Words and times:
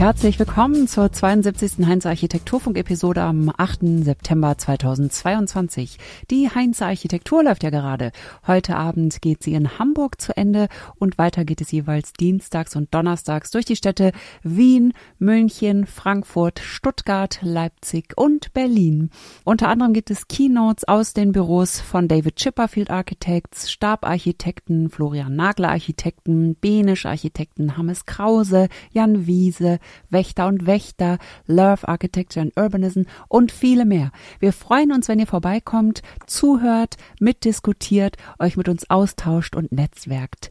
Herzlich 0.00 0.38
willkommen 0.38 0.88
zur 0.88 1.12
72. 1.12 1.86
Heinz 1.86 2.06
Architekturfunk 2.06 2.78
Episode 2.78 3.20
am 3.20 3.52
8. 3.54 3.80
September 4.02 4.56
2022. 4.56 5.98
Die 6.30 6.48
Heinz 6.48 6.80
Architektur 6.80 7.44
läuft 7.44 7.64
ja 7.64 7.68
gerade. 7.68 8.10
Heute 8.46 8.76
Abend 8.76 9.20
geht 9.20 9.42
sie 9.42 9.52
in 9.52 9.78
Hamburg 9.78 10.18
zu 10.18 10.34
Ende 10.34 10.68
und 10.98 11.18
weiter 11.18 11.44
geht 11.44 11.60
es 11.60 11.70
jeweils 11.70 12.14
dienstags 12.14 12.76
und 12.76 12.94
donnerstags 12.94 13.50
durch 13.50 13.66
die 13.66 13.76
Städte 13.76 14.12
Wien, 14.42 14.94
München, 15.18 15.84
Frankfurt, 15.84 16.60
Stuttgart, 16.60 17.38
Leipzig 17.42 18.16
und 18.16 18.54
Berlin. 18.54 19.10
Unter 19.44 19.68
anderem 19.68 19.92
gibt 19.92 20.10
es 20.10 20.28
Keynotes 20.28 20.88
aus 20.88 21.12
den 21.12 21.32
Büros 21.32 21.78
von 21.78 22.08
David 22.08 22.36
Chipperfield 22.36 22.88
Architects, 22.88 23.70
Stabarchitekten, 23.70 24.88
Florian 24.88 25.36
Nagler 25.36 25.68
Architekten, 25.68 26.54
Benisch 26.54 27.04
Architekten, 27.04 27.76
Hammes 27.76 28.06
Krause, 28.06 28.70
Jan 28.92 29.26
Wiese, 29.26 29.78
Wächter 30.08 30.46
und 30.46 30.66
Wächter, 30.66 31.18
Love 31.46 31.88
Architecture 31.88 32.42
and 32.42 32.56
Urbanism 32.56 33.02
und 33.28 33.52
viele 33.52 33.84
mehr. 33.84 34.10
Wir 34.38 34.52
freuen 34.52 34.92
uns, 34.92 35.08
wenn 35.08 35.18
ihr 35.18 35.26
vorbeikommt, 35.26 36.02
zuhört, 36.26 36.96
mitdiskutiert, 37.20 38.16
euch 38.38 38.56
mit 38.56 38.68
uns 38.68 38.88
austauscht 38.90 39.56
und 39.56 39.72
netzwerkt. 39.72 40.50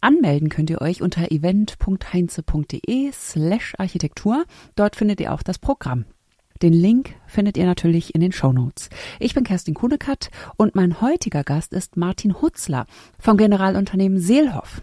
Anmelden 0.00 0.48
könnt 0.48 0.68
ihr 0.68 0.80
euch 0.80 1.00
unter 1.00 1.30
event.heinze.de 1.30 3.12
slash 3.12 3.74
Architektur. 3.78 4.44
Dort 4.74 4.96
findet 4.96 5.20
ihr 5.20 5.32
auch 5.32 5.42
das 5.42 5.58
Programm. 5.58 6.06
Den 6.60 6.72
Link 6.72 7.14
findet 7.26 7.56
ihr 7.56 7.66
natürlich 7.66 8.14
in 8.14 8.20
den 8.20 8.32
Show 8.32 8.52
Notes. 8.52 8.88
Ich 9.18 9.34
bin 9.34 9.42
Kerstin 9.42 9.74
Kunekat 9.74 10.30
und 10.56 10.74
mein 10.76 11.00
heutiger 11.00 11.42
Gast 11.42 11.72
ist 11.72 11.96
Martin 11.96 12.40
Hutzler 12.40 12.86
vom 13.18 13.36
Generalunternehmen 13.36 14.18
Seelhoff. 14.18 14.80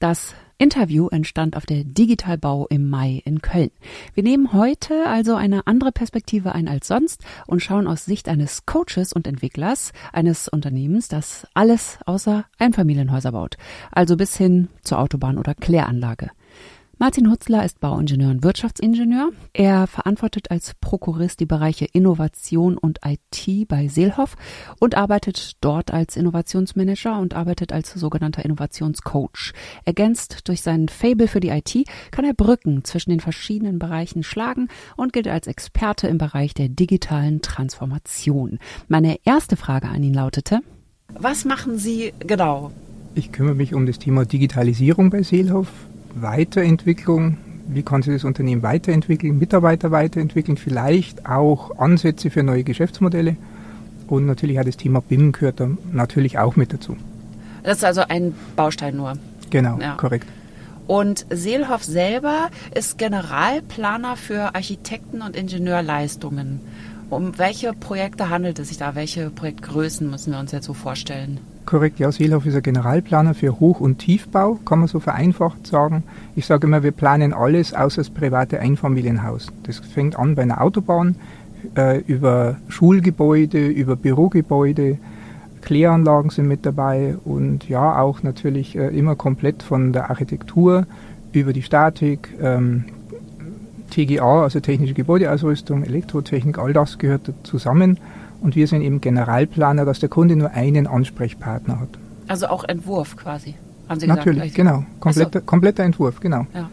Das 0.00 0.34
Interview 0.60 1.08
entstand 1.08 1.56
auf 1.56 1.64
der 1.64 1.84
Digitalbau 1.84 2.66
im 2.68 2.90
Mai 2.90 3.22
in 3.24 3.40
Köln. 3.40 3.70
Wir 4.12 4.22
nehmen 4.22 4.52
heute 4.52 5.06
also 5.06 5.34
eine 5.34 5.66
andere 5.66 5.90
Perspektive 5.90 6.52
ein 6.54 6.68
als 6.68 6.86
sonst 6.86 7.24
und 7.46 7.62
schauen 7.62 7.86
aus 7.86 8.04
Sicht 8.04 8.28
eines 8.28 8.66
Coaches 8.66 9.14
und 9.14 9.26
Entwicklers 9.26 9.92
eines 10.12 10.48
Unternehmens, 10.48 11.08
das 11.08 11.46
alles 11.54 11.98
außer 12.04 12.44
Einfamilienhäuser 12.58 13.32
baut, 13.32 13.56
also 13.90 14.18
bis 14.18 14.36
hin 14.36 14.68
zur 14.82 14.98
Autobahn 14.98 15.38
oder 15.38 15.54
Kläranlage. 15.54 16.28
Martin 17.02 17.30
Hutzler 17.30 17.64
ist 17.64 17.80
Bauingenieur 17.80 18.28
und 18.28 18.42
Wirtschaftsingenieur. 18.42 19.30
Er 19.54 19.86
verantwortet 19.86 20.50
als 20.50 20.74
Prokurist 20.82 21.40
die 21.40 21.46
Bereiche 21.46 21.86
Innovation 21.86 22.76
und 22.76 22.98
IT 23.06 23.66
bei 23.68 23.88
Seelhoff 23.88 24.36
und 24.80 24.98
arbeitet 24.98 25.52
dort 25.62 25.94
als 25.94 26.18
Innovationsmanager 26.18 27.18
und 27.18 27.32
arbeitet 27.32 27.72
als 27.72 27.94
sogenannter 27.94 28.44
Innovationscoach. 28.44 29.54
Ergänzt 29.86 30.46
durch 30.46 30.60
seinen 30.60 30.90
Fable 30.90 31.26
für 31.26 31.40
die 31.40 31.48
IT 31.48 31.88
kann 32.10 32.26
er 32.26 32.34
Brücken 32.34 32.84
zwischen 32.84 33.08
den 33.08 33.20
verschiedenen 33.20 33.78
Bereichen 33.78 34.22
schlagen 34.22 34.68
und 34.98 35.14
gilt 35.14 35.26
als 35.26 35.46
Experte 35.46 36.06
im 36.06 36.18
Bereich 36.18 36.52
der 36.52 36.68
digitalen 36.68 37.40
Transformation. 37.40 38.58
Meine 38.88 39.16
erste 39.24 39.56
Frage 39.56 39.88
an 39.88 40.02
ihn 40.02 40.12
lautete, 40.12 40.60
was 41.18 41.46
machen 41.46 41.78
Sie 41.78 42.12
genau? 42.18 42.72
Ich 43.14 43.32
kümmere 43.32 43.54
mich 43.54 43.72
um 43.72 43.86
das 43.86 43.98
Thema 43.98 44.26
Digitalisierung 44.26 45.08
bei 45.08 45.22
Seelhoff 45.22 45.68
Weiterentwicklung, 46.14 47.36
wie 47.68 47.82
kann 47.82 48.02
sich 48.02 48.14
das 48.14 48.24
Unternehmen 48.24 48.62
weiterentwickeln, 48.62 49.38
Mitarbeiter 49.38 49.90
weiterentwickeln, 49.90 50.56
vielleicht 50.56 51.26
auch 51.26 51.78
Ansätze 51.78 52.30
für 52.30 52.42
neue 52.42 52.64
Geschäftsmodelle. 52.64 53.36
Und 54.08 54.26
natürlich 54.26 54.58
hat 54.58 54.66
das 54.66 54.76
Thema 54.76 55.00
BIM 55.00 55.32
gehört 55.32 55.60
da 55.60 55.68
natürlich 55.92 56.38
auch 56.38 56.56
mit 56.56 56.72
dazu. 56.72 56.96
Das 57.62 57.78
ist 57.78 57.84
also 57.84 58.02
ein 58.08 58.34
Baustein 58.56 58.96
nur. 58.96 59.14
Genau, 59.50 59.78
ja. 59.80 59.94
korrekt. 59.94 60.26
Und 60.86 61.26
Seelhoff 61.30 61.84
selber 61.84 62.50
ist 62.74 62.98
Generalplaner 62.98 64.16
für 64.16 64.56
Architekten- 64.56 65.22
und 65.22 65.36
Ingenieurleistungen. 65.36 66.60
Um 67.10 67.38
welche 67.38 67.72
Projekte 67.72 68.28
handelt 68.28 68.58
es 68.58 68.68
sich 68.68 68.78
da? 68.78 68.94
Welche 68.96 69.30
Projektgrößen 69.30 70.10
müssen 70.10 70.32
wir 70.32 70.40
uns 70.40 70.50
jetzt 70.50 70.66
so 70.66 70.74
vorstellen? 70.74 71.38
Korrekt, 71.70 72.00
ja, 72.00 72.10
Seelhoff 72.10 72.46
ist 72.46 72.56
ein 72.56 72.62
Generalplaner 72.62 73.32
für 73.32 73.60
Hoch- 73.60 73.78
und 73.78 73.98
Tiefbau, 73.98 74.58
kann 74.64 74.80
man 74.80 74.88
so 74.88 74.98
vereinfacht 74.98 75.68
sagen. 75.68 76.02
Ich 76.34 76.46
sage 76.46 76.66
immer, 76.66 76.82
wir 76.82 76.90
planen 76.90 77.32
alles 77.32 77.74
außer 77.74 78.00
das 78.00 78.10
private 78.10 78.58
Einfamilienhaus. 78.58 79.52
Das 79.62 79.78
fängt 79.78 80.18
an 80.18 80.34
bei 80.34 80.42
einer 80.42 80.60
Autobahn, 80.60 81.14
äh, 81.76 82.00
über 82.00 82.56
Schulgebäude, 82.66 83.68
über 83.68 83.94
Bürogebäude, 83.94 84.98
Kläranlagen 85.60 86.30
sind 86.30 86.48
mit 86.48 86.66
dabei 86.66 87.14
und 87.24 87.68
ja, 87.68 88.00
auch 88.00 88.24
natürlich 88.24 88.76
äh, 88.76 88.88
immer 88.88 89.14
komplett 89.14 89.62
von 89.62 89.92
der 89.92 90.10
Architektur 90.10 90.88
über 91.30 91.52
die 91.52 91.62
Statik, 91.62 92.34
ähm, 92.42 92.86
TGA, 93.90 94.42
also 94.42 94.58
technische 94.58 94.94
Gebäudeausrüstung, 94.94 95.84
Elektrotechnik, 95.84 96.58
all 96.58 96.72
das 96.72 96.98
gehört 96.98 97.32
zusammen. 97.44 98.00
Und 98.40 98.56
wir 98.56 98.66
sind 98.66 98.82
eben 98.82 99.00
Generalplaner, 99.00 99.84
dass 99.84 100.00
der 100.00 100.08
Kunde 100.08 100.36
nur 100.36 100.50
einen 100.52 100.86
Ansprechpartner 100.86 101.80
hat. 101.80 101.88
Also 102.28 102.46
auch 102.46 102.64
Entwurf 102.64 103.16
quasi, 103.16 103.54
haben 103.88 104.00
Sie 104.00 104.06
Natürlich, 104.06 104.06
gesagt? 104.06 104.26
Natürlich, 104.26 104.54
genau. 104.54 104.84
Kompletter, 105.00 105.40
so. 105.40 105.46
kompletter 105.46 105.84
Entwurf, 105.84 106.20
genau. 106.20 106.46
Ja. 106.54 106.70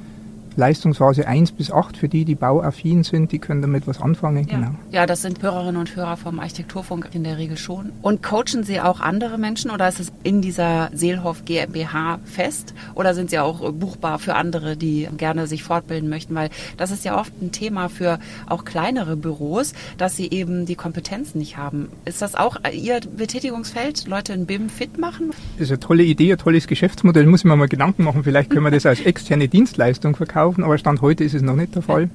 Leistungsphase 0.58 1.28
1 1.28 1.52
bis 1.52 1.72
8 1.72 1.96
für 1.96 2.10
die, 2.10 2.26
die 2.26 2.34
bauaffin 2.34 3.04
sind, 3.04 3.32
die 3.32 3.38
können 3.38 3.62
damit 3.62 3.86
was 3.86 4.02
anfangen. 4.02 4.48
Ja. 4.48 4.58
Genau. 4.58 4.72
ja, 4.92 5.06
das 5.06 5.22
sind 5.22 5.42
Hörerinnen 5.44 5.78
und 5.78 5.96
Hörer 5.96 6.18
vom 6.18 6.40
Architekturfunk 6.40 7.10
in 7.14 7.24
der 7.24 7.38
Regel 7.38 7.58
schon. 7.58 7.92
Und 8.02 8.24
coachen 8.24 8.64
Sie 8.64 8.82
auch 8.82 9.00
andere 9.00 9.38
Menschen 9.38 9.70
oder 9.70 9.88
ist 9.88 10.00
es 10.00 10.12
in 10.24 10.42
dieser 10.42 10.90
Seelhoff 10.94 11.46
GmbH 11.46 12.20
fest 12.26 12.74
oder 12.96 13.14
sind 13.14 13.30
Sie 13.30 13.38
auch 13.38 13.72
buchbar 13.72 14.18
für 14.18 14.34
andere, 14.34 14.76
die 14.76 15.08
gerne 15.16 15.46
sich 15.46 15.64
fortbilden 15.64 16.10
möchten? 16.10 16.34
Weil 16.34 16.50
das 16.76 16.90
ist 16.90 17.06
ja 17.06 17.20
oft 17.20 17.40
ein 17.40 17.52
Thema 17.52 17.88
für 17.88 18.18
auch 18.48 18.66
kleinere 18.66 19.16
Büros, 19.16 19.74
dass 20.00 20.16
sie 20.16 20.32
eben 20.32 20.66
die 20.66 20.76
Kompetenzen 20.76 21.38
nicht 21.38 21.58
haben. 21.58 21.90
Ist 22.06 22.24
das 22.24 22.34
auch 22.34 22.58
Ihr 22.74 23.00
Betätigungsfeld, 23.16 24.08
Leute 24.08 24.34
in 24.34 24.48
BIM 24.48 24.70
fit 24.70 24.98
machen? 24.98 25.34
Das 25.58 25.66
ist 25.66 25.72
eine 25.72 25.80
tolle 25.80 26.04
Idee, 26.04 26.32
ein 26.32 26.40
tolles 26.40 26.66
Geschäftsmodell. 26.66 27.28
Muss 27.28 27.42
ich 27.42 27.46
mir 27.46 27.56
mal 27.56 27.68
Gedanken 27.68 28.04
machen. 28.04 28.24
Vielleicht 28.24 28.50
können 28.50 28.64
wir 28.64 28.72
das 28.72 28.88
als 28.88 29.02
externe 29.02 29.48
Dienstleistung 29.48 30.16
verkaufen 30.16 30.47
laufen, 30.48 30.64
aber 30.64 30.78
Stand 30.78 31.02
heute 31.02 31.26
ist 31.26 31.34
es 31.34 31.42
noch 31.42 31.56
nicht 31.56 31.76
der 31.76 31.82
Fall. 31.82 32.10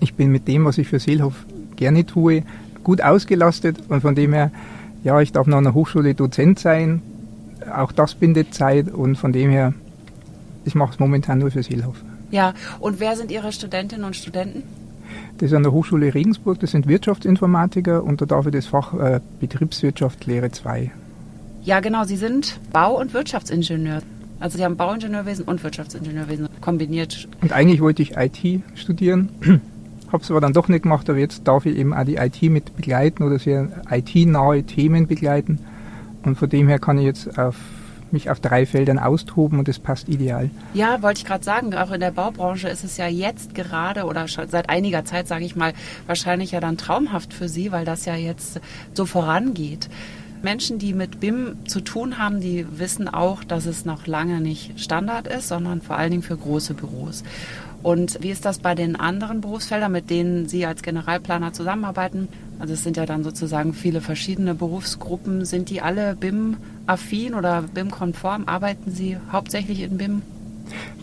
Ich 0.00 0.14
bin 0.14 0.30
mit 0.30 0.46
dem, 0.46 0.64
was 0.64 0.78
ich 0.78 0.86
für 0.86 1.00
Seelhof 1.00 1.34
gerne 1.74 2.06
tue, 2.06 2.44
gut 2.84 3.02
ausgelastet 3.02 3.78
und 3.88 4.00
von 4.00 4.14
dem 4.14 4.32
her, 4.32 4.52
ja, 5.02 5.20
ich 5.20 5.32
darf 5.32 5.48
noch 5.48 5.58
an 5.58 5.64
der 5.64 5.74
Hochschule 5.74 6.14
Dozent 6.14 6.60
sein. 6.60 7.02
Auch 7.74 7.90
das 7.90 8.14
bindet 8.14 8.54
Zeit 8.54 8.88
und 8.92 9.16
von 9.16 9.32
dem 9.32 9.50
her, 9.50 9.74
ich 10.64 10.76
mache 10.76 10.92
es 10.92 10.98
momentan 11.00 11.38
nur 11.40 11.50
für 11.50 11.64
Seelhof. 11.64 11.96
Ja, 12.30 12.54
und 12.78 13.00
wer 13.00 13.16
sind 13.16 13.32
Ihre 13.32 13.50
Studentinnen 13.50 14.04
und 14.04 14.14
Studenten? 14.14 14.62
Das 15.38 15.50
ist 15.50 15.56
an 15.56 15.64
der 15.64 15.72
Hochschule 15.72 16.14
Regensburg, 16.14 16.60
das 16.60 16.70
sind 16.70 16.86
Wirtschaftsinformatiker 16.86 18.04
und 18.04 18.20
da 18.20 18.26
darf 18.26 18.46
ich 18.46 18.52
das 18.52 18.66
Fach 18.66 18.94
äh, 18.94 19.20
Betriebswirtschaft 19.40 20.26
Lehre 20.26 20.52
2. 20.52 20.92
Ja, 21.62 21.80
genau, 21.80 22.04
Sie 22.04 22.16
sind 22.16 22.60
Bau- 22.72 23.00
und 23.00 23.14
Wirtschaftsingenieur. 23.14 24.02
Also 24.40 24.58
Sie 24.58 24.64
haben 24.64 24.76
Bauingenieurwesen 24.76 25.44
und 25.44 25.62
Wirtschaftsingenieurwesen 25.62 26.48
kombiniert. 26.60 27.28
Und 27.40 27.52
eigentlich 27.52 27.80
wollte 27.80 28.02
ich 28.02 28.16
IT 28.16 28.62
studieren, 28.74 29.30
habe 30.12 30.22
es 30.22 30.30
aber 30.30 30.40
dann 30.40 30.52
doch 30.52 30.68
nicht 30.68 30.82
gemacht, 30.82 31.10
aber 31.10 31.18
jetzt 31.18 31.46
darf 31.46 31.66
ich 31.66 31.76
eben 31.76 31.92
auch 31.92 32.04
die 32.04 32.16
IT 32.16 32.42
mit 32.42 32.76
begleiten 32.76 33.22
oder 33.22 33.38
sehr 33.38 33.68
IT-nahe 33.90 34.62
Themen 34.62 35.06
begleiten. 35.06 35.58
Und 36.22 36.36
von 36.36 36.48
dem 36.48 36.68
her 36.68 36.78
kann 36.78 36.98
ich 36.98 37.04
jetzt 37.04 37.38
auf 37.38 37.56
mich 38.12 38.30
auf 38.30 38.40
drei 38.40 38.66
Feldern 38.66 38.98
austoben 38.98 39.58
und 39.58 39.68
das 39.68 39.78
passt 39.78 40.08
ideal. 40.08 40.50
Ja, 40.74 41.02
wollte 41.02 41.18
ich 41.18 41.24
gerade 41.26 41.44
sagen, 41.44 41.74
auch 41.74 41.90
in 41.90 42.00
der 42.00 42.10
Baubranche 42.10 42.68
ist 42.68 42.84
es 42.84 42.96
ja 42.96 43.06
jetzt 43.06 43.54
gerade 43.54 44.04
oder 44.04 44.26
seit 44.28 44.70
einiger 44.70 45.04
Zeit, 45.04 45.28
sage 45.28 45.44
ich 45.44 45.56
mal, 45.56 45.72
wahrscheinlich 46.06 46.52
ja 46.52 46.60
dann 46.60 46.76
traumhaft 46.76 47.34
für 47.34 47.48
Sie, 47.48 47.72
weil 47.72 47.84
das 47.84 48.04
ja 48.04 48.14
jetzt 48.14 48.60
so 48.94 49.04
vorangeht. 49.04 49.88
Menschen, 50.42 50.78
die 50.78 50.94
mit 50.94 51.20
BIM 51.20 51.56
zu 51.66 51.80
tun 51.80 52.18
haben, 52.18 52.40
die 52.40 52.66
wissen 52.78 53.08
auch, 53.08 53.44
dass 53.44 53.66
es 53.66 53.84
noch 53.84 54.06
lange 54.06 54.40
nicht 54.40 54.78
Standard 54.80 55.26
ist, 55.26 55.48
sondern 55.48 55.80
vor 55.80 55.96
allen 55.96 56.10
Dingen 56.10 56.22
für 56.22 56.36
große 56.36 56.74
Büros. 56.74 57.24
Und 57.82 58.18
wie 58.22 58.30
ist 58.30 58.44
das 58.44 58.58
bei 58.58 58.74
den 58.74 58.96
anderen 58.96 59.40
Berufsfeldern, 59.40 59.92
mit 59.92 60.10
denen 60.10 60.48
Sie 60.48 60.66
als 60.66 60.82
Generalplaner 60.82 61.52
zusammenarbeiten? 61.52 62.28
Also 62.58 62.74
es 62.74 62.82
sind 62.82 62.96
ja 62.96 63.06
dann 63.06 63.22
sozusagen 63.22 63.72
viele 63.72 64.00
verschiedene 64.00 64.54
Berufsgruppen. 64.54 65.44
Sind 65.44 65.70
die 65.70 65.80
alle 65.80 66.16
BIM-affin 66.16 67.34
oder 67.34 67.62
BIM-konform? 67.62 68.44
Arbeiten 68.46 68.90
Sie 68.90 69.16
hauptsächlich 69.30 69.82
in 69.82 69.96
BIM? 69.96 70.22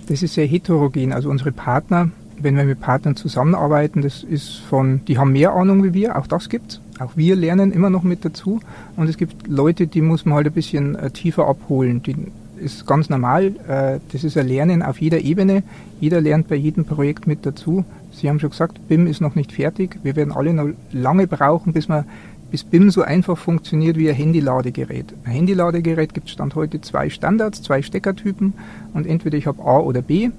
Das 0.07 0.21
ist 0.21 0.33
sehr 0.33 0.45
heterogen. 0.45 1.13
Also 1.13 1.29
unsere 1.29 1.51
Partner, 1.51 2.11
wenn 2.39 2.57
wir 2.57 2.63
mit 2.63 2.79
Partnern 2.79 3.15
zusammenarbeiten, 3.15 4.01
das 4.01 4.23
ist 4.23 4.57
von, 4.57 5.01
die 5.05 5.17
haben 5.17 5.31
mehr 5.31 5.53
Ahnung 5.53 5.83
wie 5.83 5.93
wir, 5.93 6.17
auch 6.17 6.27
das 6.27 6.49
gibt's. 6.49 6.81
Auch 6.99 7.11
wir 7.15 7.35
lernen 7.35 7.71
immer 7.71 7.89
noch 7.89 8.03
mit 8.03 8.23
dazu. 8.23 8.61
Und 8.95 9.09
es 9.09 9.17
gibt 9.17 9.47
Leute, 9.47 9.87
die 9.87 10.01
muss 10.01 10.25
man 10.25 10.35
halt 10.35 10.47
ein 10.47 10.53
bisschen 10.53 10.95
äh, 10.95 11.11
tiefer 11.11 11.47
abholen. 11.47 12.01
Die 12.03 12.15
ist 12.57 12.87
ganz 12.87 13.09
normal. 13.09 13.53
Äh, 13.67 13.99
das 14.11 14.23
ist 14.23 14.37
ein 14.37 14.47
Lernen 14.47 14.81
auf 14.81 15.01
jeder 15.01 15.19
Ebene. 15.19 15.63
Jeder 15.99 16.21
lernt 16.21 16.47
bei 16.47 16.55
jedem 16.55 16.85
Projekt 16.85 17.27
mit 17.27 17.45
dazu. 17.45 17.83
Sie 18.11 18.29
haben 18.29 18.39
schon 18.39 18.51
gesagt, 18.51 18.87
BIM 18.87 19.07
ist 19.07 19.19
noch 19.19 19.35
nicht 19.35 19.51
fertig. 19.51 19.99
Wir 20.03 20.15
werden 20.15 20.33
alle 20.33 20.53
noch 20.53 20.69
lange 20.93 21.27
brauchen, 21.27 21.73
bis 21.73 21.89
wir 21.89 22.05
bis 22.49 22.63
BIM 22.63 22.91
so 22.91 23.01
einfach 23.01 23.37
funktioniert 23.37 23.97
wie 23.97 24.09
ein 24.09 24.15
Handyladegerät. 24.15 25.13
Ein 25.25 25.31
Handyladegerät 25.31 26.13
gibt 26.13 26.29
Stand 26.29 26.55
heute 26.55 26.79
zwei 26.79 27.09
Standards, 27.09 27.61
zwei 27.61 27.81
Steckertypen 27.81 28.53
und 28.93 29.05
entweder 29.05 29.37
ich 29.37 29.47
habe 29.47 29.61
A 29.63 29.79
oder 29.79 30.01
B 30.01 30.29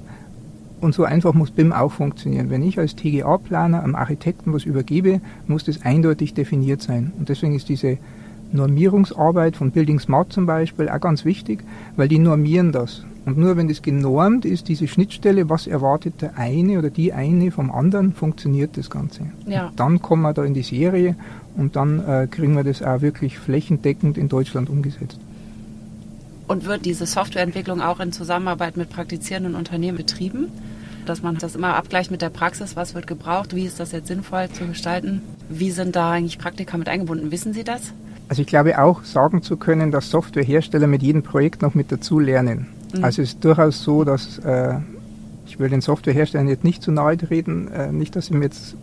und 0.80 0.94
so 0.94 1.04
einfach 1.04 1.34
muss 1.34 1.50
BIM 1.50 1.72
auch 1.72 1.92
funktionieren. 1.92 2.50
Wenn 2.50 2.62
ich 2.62 2.78
als 2.78 2.96
TGA-Planer 2.96 3.82
am 3.82 3.94
Architekten 3.94 4.52
was 4.52 4.64
übergebe, 4.64 5.20
muss 5.46 5.64
das 5.64 5.82
eindeutig 5.82 6.34
definiert 6.34 6.82
sein. 6.82 7.12
Und 7.18 7.28
deswegen 7.28 7.54
ist 7.54 7.68
diese 7.68 7.98
Normierungsarbeit 8.52 9.56
von 9.56 9.70
Building 9.70 9.98
Smart 10.00 10.32
zum 10.32 10.46
Beispiel 10.46 10.88
auch 10.88 11.00
ganz 11.00 11.24
wichtig, 11.24 11.64
weil 11.96 12.08
die 12.08 12.18
normieren 12.18 12.72
das. 12.72 13.04
Und 13.24 13.38
nur 13.38 13.56
wenn 13.56 13.66
das 13.66 13.82
genormt 13.82 14.44
ist, 14.44 14.68
diese 14.68 14.86
Schnittstelle, 14.86 15.50
was 15.50 15.66
erwartet 15.66 16.22
der 16.22 16.38
eine 16.38 16.78
oder 16.78 16.90
die 16.90 17.12
eine 17.12 17.50
vom 17.50 17.72
anderen, 17.72 18.12
funktioniert 18.12 18.76
das 18.76 18.88
Ganze. 18.88 19.22
Ja. 19.46 19.72
dann 19.74 20.00
kommen 20.00 20.22
wir 20.22 20.32
da 20.32 20.44
in 20.44 20.54
die 20.54 20.62
Serie 20.62 21.16
und 21.56 21.74
dann 21.74 21.98
äh, 22.06 22.28
kriegen 22.30 22.54
wir 22.54 22.62
das 22.62 22.82
auch 22.82 23.00
wirklich 23.00 23.38
flächendeckend 23.38 24.16
in 24.16 24.28
Deutschland 24.28 24.70
umgesetzt. 24.70 25.18
Und 26.46 26.64
wird 26.64 26.84
diese 26.84 27.06
Softwareentwicklung 27.06 27.80
auch 27.80 28.00
in 28.00 28.12
Zusammenarbeit 28.12 28.76
mit 28.76 28.90
praktizierenden 28.90 29.54
Unternehmen 29.54 29.96
betrieben? 29.96 30.52
Dass 31.04 31.22
man 31.22 31.36
das 31.36 31.54
immer 31.54 31.74
abgleicht 31.74 32.10
mit 32.10 32.22
der 32.22 32.30
Praxis, 32.30 32.76
was 32.76 32.94
wird 32.94 33.06
gebraucht, 33.06 33.54
wie 33.54 33.64
ist 33.64 33.78
das 33.78 33.92
jetzt 33.92 34.08
sinnvoll 34.08 34.48
zu 34.50 34.66
gestalten? 34.66 35.22
Wie 35.48 35.70
sind 35.70 35.94
da 35.96 36.12
eigentlich 36.12 36.38
Praktika 36.38 36.76
mit 36.76 36.88
eingebunden? 36.88 37.30
Wissen 37.30 37.52
Sie 37.52 37.64
das? 37.64 37.92
Also 38.28 38.42
ich 38.42 38.48
glaube 38.48 38.82
auch 38.82 39.04
sagen 39.04 39.42
zu 39.42 39.56
können, 39.56 39.92
dass 39.92 40.10
Softwarehersteller 40.10 40.88
mit 40.88 41.02
jedem 41.02 41.22
Projekt 41.22 41.62
noch 41.62 41.74
mit 41.74 41.92
dazu 41.92 42.18
lernen. 42.18 42.66
Mhm. 42.94 43.04
Also 43.04 43.22
es 43.22 43.30
ist 43.30 43.44
durchaus 43.44 43.82
so, 43.82 44.02
dass 44.02 44.38
äh, 44.38 44.78
ich 45.46 45.60
will 45.60 45.68
den 45.68 45.80
Softwareherstellern 45.80 46.48
jetzt 46.48 46.64
nicht 46.64 46.82
zu 46.82 46.90
nahe 46.90 47.16
treten, 47.16 47.68
äh, 47.68 47.92
nicht, 47.92 48.16
dass 48.16 48.26
sie 48.26 48.34
mir 48.34 48.46
jetzt 48.46 48.76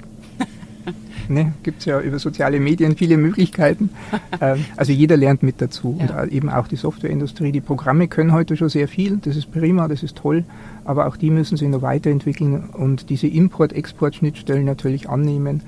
Ne, 1.29 1.53
Gibt 1.63 1.79
es 1.79 1.85
ja 1.85 1.99
über 1.99 2.19
soziale 2.19 2.59
Medien 2.59 2.95
viele 2.95 3.17
Möglichkeiten. 3.17 3.89
ähm, 4.41 4.65
also 4.75 4.91
jeder 4.91 5.17
lernt 5.17 5.43
mit 5.43 5.61
dazu. 5.61 5.99
Ja. 5.99 6.21
Und 6.23 6.31
eben 6.31 6.49
auch 6.49 6.67
die 6.67 6.75
Softwareindustrie. 6.75 7.51
Die 7.51 7.61
Programme 7.61 8.07
können 8.07 8.33
heute 8.33 8.57
schon 8.57 8.69
sehr 8.69 8.87
viel. 8.87 9.17
Das 9.17 9.35
ist 9.35 9.51
prima, 9.51 9.87
das 9.87 10.03
ist 10.03 10.17
toll. 10.17 10.43
Aber 10.85 11.07
auch 11.07 11.17
die 11.17 11.29
müssen 11.29 11.57
sich 11.57 11.67
noch 11.67 11.81
weiterentwickeln 11.81 12.69
und 12.69 13.09
diese 13.09 13.27
Import-Export-Schnittstellen 13.27 14.65
natürlich 14.65 15.09
annehmen, 15.09 15.61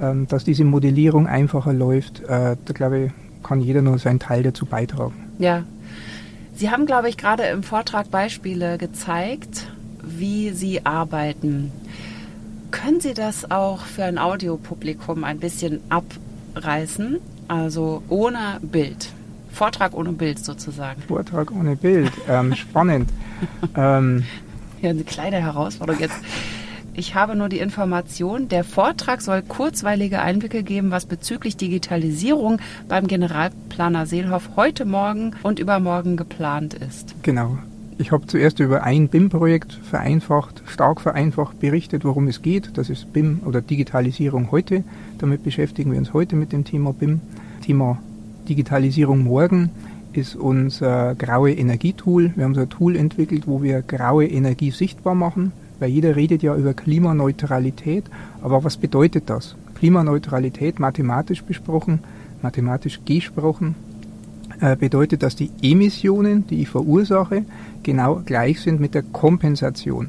ähm, 0.00 0.26
dass 0.28 0.44
diese 0.44 0.64
Modellierung 0.64 1.26
einfacher 1.26 1.72
läuft. 1.72 2.20
Äh, 2.20 2.56
da 2.64 2.72
glaube 2.74 3.06
ich, 3.06 3.12
kann 3.42 3.60
jeder 3.60 3.82
nur 3.82 3.98
seinen 3.98 4.18
Teil 4.18 4.42
dazu 4.42 4.66
beitragen. 4.66 5.14
Ja, 5.38 5.64
Sie 6.54 6.70
haben, 6.70 6.86
glaube 6.86 7.10
ich, 7.10 7.18
gerade 7.18 7.42
im 7.42 7.62
Vortrag 7.62 8.10
Beispiele 8.10 8.78
gezeigt, 8.78 9.70
wie 10.02 10.52
Sie 10.52 10.86
arbeiten. 10.86 11.70
Können 12.82 13.00
Sie 13.00 13.14
das 13.14 13.50
auch 13.50 13.80
für 13.80 14.04
ein 14.04 14.18
Audiopublikum 14.18 15.24
ein 15.24 15.40
bisschen 15.40 15.80
abreißen? 15.88 17.18
Also 17.48 18.02
ohne 18.08 18.58
Bild. 18.60 19.08
Vortrag 19.50 19.94
ohne 19.94 20.12
Bild 20.12 20.44
sozusagen. 20.44 21.00
Vortrag 21.02 21.50
ohne 21.52 21.76
Bild. 21.76 22.12
Ähm, 22.28 22.54
spannend. 22.56 23.08
ähm, 23.76 24.24
ja, 24.82 24.90
eine 24.90 25.04
kleine 25.04 25.40
Herausforderung 25.40 26.00
jetzt. 26.00 26.16
Ich 26.92 27.14
habe 27.14 27.34
nur 27.34 27.48
die 27.48 27.60
Information, 27.60 28.48
der 28.48 28.62
Vortrag 28.62 29.22
soll 29.22 29.40
kurzweilige 29.42 30.20
Einblicke 30.20 30.62
geben, 30.62 30.90
was 30.90 31.06
bezüglich 31.06 31.56
Digitalisierung 31.56 32.58
beim 32.88 33.06
Generalplaner 33.06 34.06
Seelhoff 34.06 34.50
heute 34.56 34.84
Morgen 34.84 35.34
und 35.42 35.58
übermorgen 35.58 36.16
geplant 36.18 36.74
ist. 36.74 37.14
Genau. 37.22 37.58
Ich 37.98 38.12
habe 38.12 38.26
zuerst 38.26 38.60
über 38.60 38.82
ein 38.82 39.08
BIM-Projekt 39.08 39.72
vereinfacht, 39.72 40.62
stark 40.66 41.00
vereinfacht 41.00 41.58
berichtet, 41.60 42.04
worum 42.04 42.28
es 42.28 42.42
geht. 42.42 42.76
Das 42.76 42.90
ist 42.90 43.10
BIM 43.14 43.40
oder 43.46 43.62
Digitalisierung 43.62 44.50
heute. 44.50 44.84
Damit 45.16 45.42
beschäftigen 45.42 45.92
wir 45.92 45.98
uns 45.98 46.12
heute 46.12 46.36
mit 46.36 46.52
dem 46.52 46.64
Thema 46.64 46.92
BIM. 46.92 47.20
Thema 47.62 47.98
Digitalisierung 48.50 49.24
morgen 49.24 49.70
ist 50.12 50.36
unser 50.36 51.14
graue 51.14 51.52
Energietool. 51.52 52.32
Wir 52.36 52.44
haben 52.44 52.54
so 52.54 52.60
ein 52.60 52.68
Tool 52.68 52.96
entwickelt, 52.96 53.46
wo 53.46 53.62
wir 53.62 53.80
graue 53.80 54.26
Energie 54.26 54.72
sichtbar 54.72 55.14
machen. 55.14 55.52
Weil 55.78 55.88
jeder 55.88 56.16
redet 56.16 56.42
ja 56.42 56.54
über 56.54 56.74
Klimaneutralität, 56.74 58.04
aber 58.42 58.62
was 58.62 58.76
bedeutet 58.76 59.24
das? 59.30 59.56
Klimaneutralität 59.74 60.78
mathematisch 60.78 61.42
besprochen, 61.42 62.00
mathematisch 62.42 63.00
gesprochen, 63.06 63.74
bedeutet, 64.78 65.22
dass 65.22 65.36
die 65.36 65.50
Emissionen, 65.62 66.46
die 66.46 66.62
ich 66.62 66.68
verursache, 66.68 67.44
genau 67.82 68.22
gleich 68.24 68.60
sind 68.60 68.80
mit 68.80 68.94
der 68.94 69.02
Kompensation. 69.02 70.08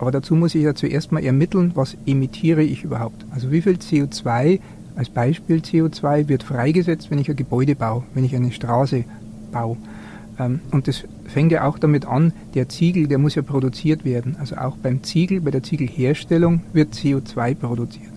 Aber 0.00 0.10
dazu 0.10 0.34
muss 0.34 0.54
ich 0.54 0.62
ja 0.62 0.74
zuerst 0.74 1.12
mal 1.12 1.22
ermitteln, 1.22 1.72
was 1.74 1.94
emitiere 2.06 2.62
ich 2.62 2.84
überhaupt. 2.84 3.26
Also 3.30 3.52
wie 3.52 3.60
viel 3.60 3.74
CO2, 3.74 4.58
als 4.96 5.10
Beispiel 5.10 5.58
CO2, 5.58 6.28
wird 6.28 6.42
freigesetzt, 6.42 7.10
wenn 7.10 7.18
ich 7.18 7.28
ein 7.28 7.36
Gebäude 7.36 7.74
baue, 7.74 8.04
wenn 8.14 8.24
ich 8.24 8.34
eine 8.34 8.50
Straße 8.50 9.04
baue. 9.52 9.76
Ähm, 10.38 10.60
und 10.70 10.88
das 10.88 11.04
fängt 11.26 11.52
ja 11.52 11.64
auch 11.68 11.78
damit 11.78 12.06
an, 12.06 12.32
der 12.54 12.70
Ziegel, 12.70 13.08
der 13.08 13.18
muss 13.18 13.34
ja 13.34 13.42
produziert 13.42 14.06
werden. 14.06 14.36
Also 14.40 14.56
auch 14.56 14.78
beim 14.78 15.02
Ziegel, 15.02 15.42
bei 15.42 15.50
der 15.50 15.62
Ziegelherstellung 15.62 16.62
wird 16.72 16.94
CO2 16.94 17.54
produziert. 17.54 18.12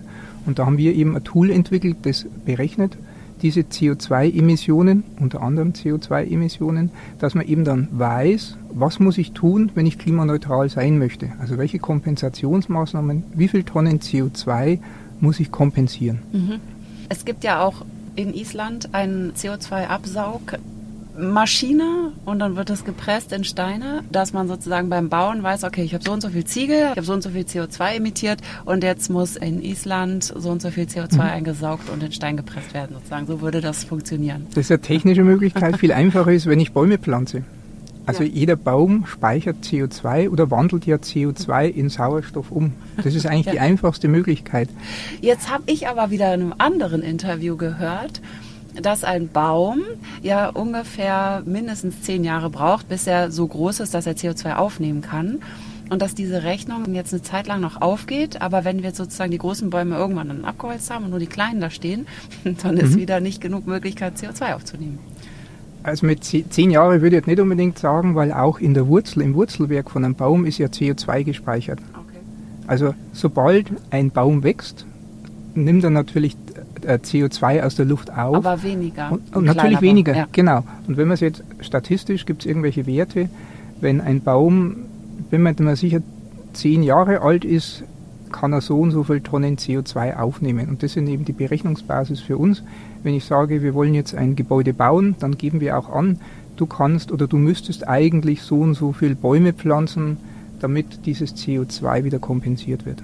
Und 0.46 0.58
da 0.58 0.64
haben 0.64 0.78
wir 0.78 0.94
eben 0.94 1.14
ein 1.14 1.24
Tool 1.24 1.50
entwickelt, 1.50 1.98
das 2.02 2.26
berechnet 2.46 2.96
diese 3.42 3.60
CO2-Emissionen, 3.60 5.04
unter 5.20 5.42
anderem 5.42 5.72
CO2-Emissionen, 5.72 6.90
dass 7.18 7.34
man 7.34 7.46
eben 7.46 7.64
dann 7.64 7.88
weiß, 7.92 8.56
was 8.70 9.00
muss 9.00 9.18
ich 9.18 9.32
tun, 9.32 9.70
wenn 9.74 9.86
ich 9.86 9.98
klimaneutral 9.98 10.68
sein 10.68 10.98
möchte. 10.98 11.32
Also 11.40 11.58
welche 11.58 11.78
Kompensationsmaßnahmen, 11.78 13.24
wie 13.34 13.48
viel 13.48 13.64
Tonnen 13.64 14.00
CO2 14.00 14.78
muss 15.20 15.40
ich 15.40 15.50
kompensieren. 15.50 16.20
Mhm. 16.32 16.60
Es 17.08 17.24
gibt 17.24 17.44
ja 17.44 17.62
auch 17.62 17.84
in 18.16 18.34
Island 18.34 18.94
einen 18.94 19.32
CO2-Absaug 19.32 20.58
Maschine 21.16 22.12
und 22.24 22.40
dann 22.40 22.56
wird 22.56 22.70
es 22.70 22.84
gepresst 22.84 23.32
in 23.32 23.44
Steine, 23.44 24.02
dass 24.10 24.32
man 24.32 24.48
sozusagen 24.48 24.88
beim 24.88 25.08
Bauen 25.08 25.42
weiß, 25.42 25.64
okay, 25.64 25.82
ich 25.82 25.94
habe 25.94 26.02
so 26.02 26.12
und 26.12 26.20
so 26.20 26.28
viel 26.28 26.44
Ziegel, 26.44 26.88
ich 26.90 26.96
habe 26.96 27.02
so 27.02 27.12
und 27.12 27.22
so 27.22 27.30
viel 27.30 27.42
CO2 27.42 27.96
emittiert 27.96 28.40
und 28.64 28.82
jetzt 28.82 29.10
muss 29.10 29.36
in 29.36 29.62
Island 29.62 30.32
so 30.36 30.50
und 30.50 30.60
so 30.60 30.70
viel 30.70 30.84
CO2 30.84 31.14
mhm. 31.14 31.20
eingesaugt 31.20 31.88
und 31.88 32.02
in 32.02 32.12
Stein 32.12 32.36
gepresst 32.36 32.74
werden 32.74 32.96
sozusagen. 32.96 33.26
So 33.26 33.40
würde 33.40 33.60
das 33.60 33.84
funktionieren. 33.84 34.46
Das 34.50 34.64
ist 34.64 34.70
eine 34.70 34.80
technische 34.80 35.22
Möglichkeit. 35.22 35.76
Viel 35.84 35.92
einfacher 35.92 36.32
ist, 36.32 36.46
wenn 36.46 36.60
ich 36.60 36.72
Bäume 36.72 36.98
pflanze. 36.98 37.44
Also 38.06 38.22
ja. 38.22 38.30
jeder 38.30 38.56
Baum 38.56 39.06
speichert 39.06 39.56
CO2 39.62 40.28
oder 40.28 40.50
wandelt 40.50 40.84
ja 40.84 40.96
CO2 40.96 41.68
in 41.68 41.88
Sauerstoff 41.88 42.50
um. 42.50 42.72
Das 43.02 43.14
ist 43.14 43.26
eigentlich 43.26 43.46
ja. 43.46 43.52
die 43.52 43.60
einfachste 43.60 44.08
Möglichkeit. 44.08 44.68
Jetzt 45.20 45.50
habe 45.50 45.64
ich 45.66 45.88
aber 45.88 46.10
wieder 46.10 46.34
in 46.34 46.42
einem 46.42 46.54
anderen 46.58 47.02
Interview 47.02 47.56
gehört, 47.56 48.20
dass 48.80 49.04
ein 49.04 49.28
Baum 49.28 49.82
ja 50.22 50.48
ungefähr 50.48 51.42
mindestens 51.46 52.02
zehn 52.02 52.24
Jahre 52.24 52.50
braucht, 52.50 52.88
bis 52.88 53.06
er 53.06 53.30
so 53.30 53.46
groß 53.46 53.80
ist, 53.80 53.94
dass 53.94 54.06
er 54.06 54.14
CO2 54.14 54.56
aufnehmen 54.56 55.00
kann. 55.00 55.40
Und 55.90 56.00
dass 56.00 56.14
diese 56.14 56.44
Rechnung 56.44 56.94
jetzt 56.94 57.12
eine 57.12 57.22
Zeit 57.22 57.46
lang 57.46 57.60
noch 57.60 57.82
aufgeht, 57.82 58.40
aber 58.40 58.64
wenn 58.64 58.78
wir 58.78 58.84
jetzt 58.84 58.96
sozusagen 58.96 59.30
die 59.30 59.38
großen 59.38 59.68
Bäume 59.68 59.96
irgendwann 59.96 60.28
dann 60.28 60.44
abgeholzt 60.46 60.90
haben 60.90 61.04
und 61.04 61.10
nur 61.10 61.18
die 61.18 61.26
kleinen 61.26 61.60
da 61.60 61.68
stehen, 61.68 62.06
dann 62.62 62.78
ist 62.78 62.94
mhm. 62.94 63.00
wieder 63.00 63.20
nicht 63.20 63.40
genug 63.40 63.66
Möglichkeit, 63.66 64.14
CO2 64.16 64.54
aufzunehmen. 64.54 64.98
Also 65.82 66.06
mit 66.06 66.24
zehn 66.24 66.70
Jahren 66.70 67.02
würde 67.02 67.08
ich 67.08 67.20
jetzt 67.20 67.26
nicht 67.26 67.40
unbedingt 67.40 67.78
sagen, 67.78 68.14
weil 68.14 68.32
auch 68.32 68.58
in 68.58 68.72
der 68.72 68.88
Wurzel, 68.88 69.20
im 69.22 69.34
Wurzelwerk 69.34 69.90
von 69.90 70.02
einem 70.02 70.14
Baum 70.14 70.46
ist 70.46 70.56
ja 70.56 70.68
CO2 70.68 71.24
gespeichert. 71.24 71.78
Okay. 71.92 72.18
Also 72.66 72.94
sobald 73.12 73.66
ein 73.90 74.10
Baum 74.10 74.42
wächst, 74.42 74.86
nimmt 75.54 75.84
er 75.84 75.90
natürlich 75.90 76.36
CO2 76.92 77.62
aus 77.62 77.74
der 77.76 77.86
Luft 77.86 78.10
auf. 78.10 78.36
Aber 78.36 78.62
weniger. 78.62 79.12
Und, 79.12 79.36
und 79.36 79.44
natürlich 79.44 79.80
weniger, 79.80 80.16
ja. 80.16 80.26
genau. 80.32 80.64
Und 80.86 80.96
wenn 80.96 81.08
man 81.08 81.14
es 81.14 81.20
jetzt 81.20 81.42
statistisch, 81.60 82.26
gibt 82.26 82.42
es 82.42 82.46
irgendwelche 82.46 82.86
Werte, 82.86 83.28
wenn 83.80 84.00
ein 84.00 84.20
Baum, 84.20 84.76
wenn 85.30 85.42
man 85.42 85.54
mal 85.60 85.76
sicher 85.76 86.00
zehn 86.52 86.82
Jahre 86.82 87.22
alt 87.22 87.44
ist, 87.44 87.84
kann 88.32 88.52
er 88.52 88.60
so 88.60 88.80
und 88.80 88.90
so 88.90 89.04
viel 89.04 89.20
Tonnen 89.20 89.56
CO2 89.56 90.16
aufnehmen. 90.16 90.68
Und 90.68 90.82
das 90.82 90.96
ist 90.96 91.08
eben 91.08 91.24
die 91.24 91.32
Berechnungsbasis 91.32 92.20
für 92.20 92.36
uns. 92.36 92.62
Wenn 93.02 93.14
ich 93.14 93.24
sage, 93.24 93.62
wir 93.62 93.74
wollen 93.74 93.94
jetzt 93.94 94.14
ein 94.14 94.34
Gebäude 94.34 94.74
bauen, 94.74 95.14
dann 95.20 95.38
geben 95.38 95.60
wir 95.60 95.78
auch 95.78 95.88
an, 95.88 96.18
du 96.56 96.66
kannst 96.66 97.12
oder 97.12 97.26
du 97.26 97.36
müsstest 97.36 97.86
eigentlich 97.86 98.42
so 98.42 98.56
und 98.56 98.74
so 98.74 98.92
viel 98.92 99.14
Bäume 99.14 99.52
pflanzen, 99.52 100.16
damit 100.60 101.06
dieses 101.06 101.36
CO2 101.36 102.04
wieder 102.04 102.18
kompensiert 102.18 102.86
wird. 102.86 103.02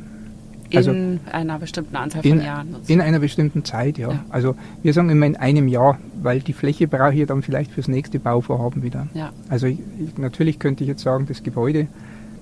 Also 0.76 0.92
in 0.92 1.20
einer 1.30 1.58
bestimmten 1.58 1.96
Anzahl 1.96 2.22
von 2.22 2.30
in, 2.30 2.40
Jahren. 2.42 2.68
Sozusagen. 2.72 2.92
In 2.92 3.00
einer 3.00 3.18
bestimmten 3.18 3.64
Zeit, 3.64 3.98
ja. 3.98 4.10
ja. 4.10 4.24
Also 4.30 4.54
wir 4.82 4.92
sagen 4.92 5.10
immer 5.10 5.26
in 5.26 5.36
einem 5.36 5.68
Jahr, 5.68 5.98
weil 6.22 6.40
die 6.40 6.52
Fläche 6.52 6.88
brauche 6.88 7.14
ich 7.14 7.26
dann 7.26 7.42
vielleicht 7.42 7.72
fürs 7.72 7.88
nächste 7.88 8.18
Bauvorhaben 8.18 8.82
wieder. 8.82 9.08
Ja. 9.14 9.30
Also 9.48 9.66
ich, 9.66 9.78
natürlich 10.16 10.58
könnte 10.58 10.84
ich 10.84 10.88
jetzt 10.88 11.02
sagen, 11.02 11.26
das 11.26 11.42
Gebäude 11.42 11.88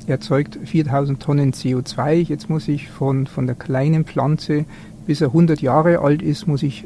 erzeugt 0.07 0.59
4000 0.65 1.21
Tonnen 1.21 1.53
CO2. 1.53 2.13
Jetzt 2.15 2.49
muss 2.49 2.69
ich 2.69 2.89
von, 2.89 3.27
von 3.27 3.47
der 3.47 3.57
kleinen 3.57 4.05
Pflanze, 4.05 4.65
bis 5.07 5.21
er 5.21 5.29
100 5.29 5.61
Jahre 5.61 6.01
alt 6.01 6.23
ist, 6.23 6.47
muss 6.47 6.63
ich 6.63 6.85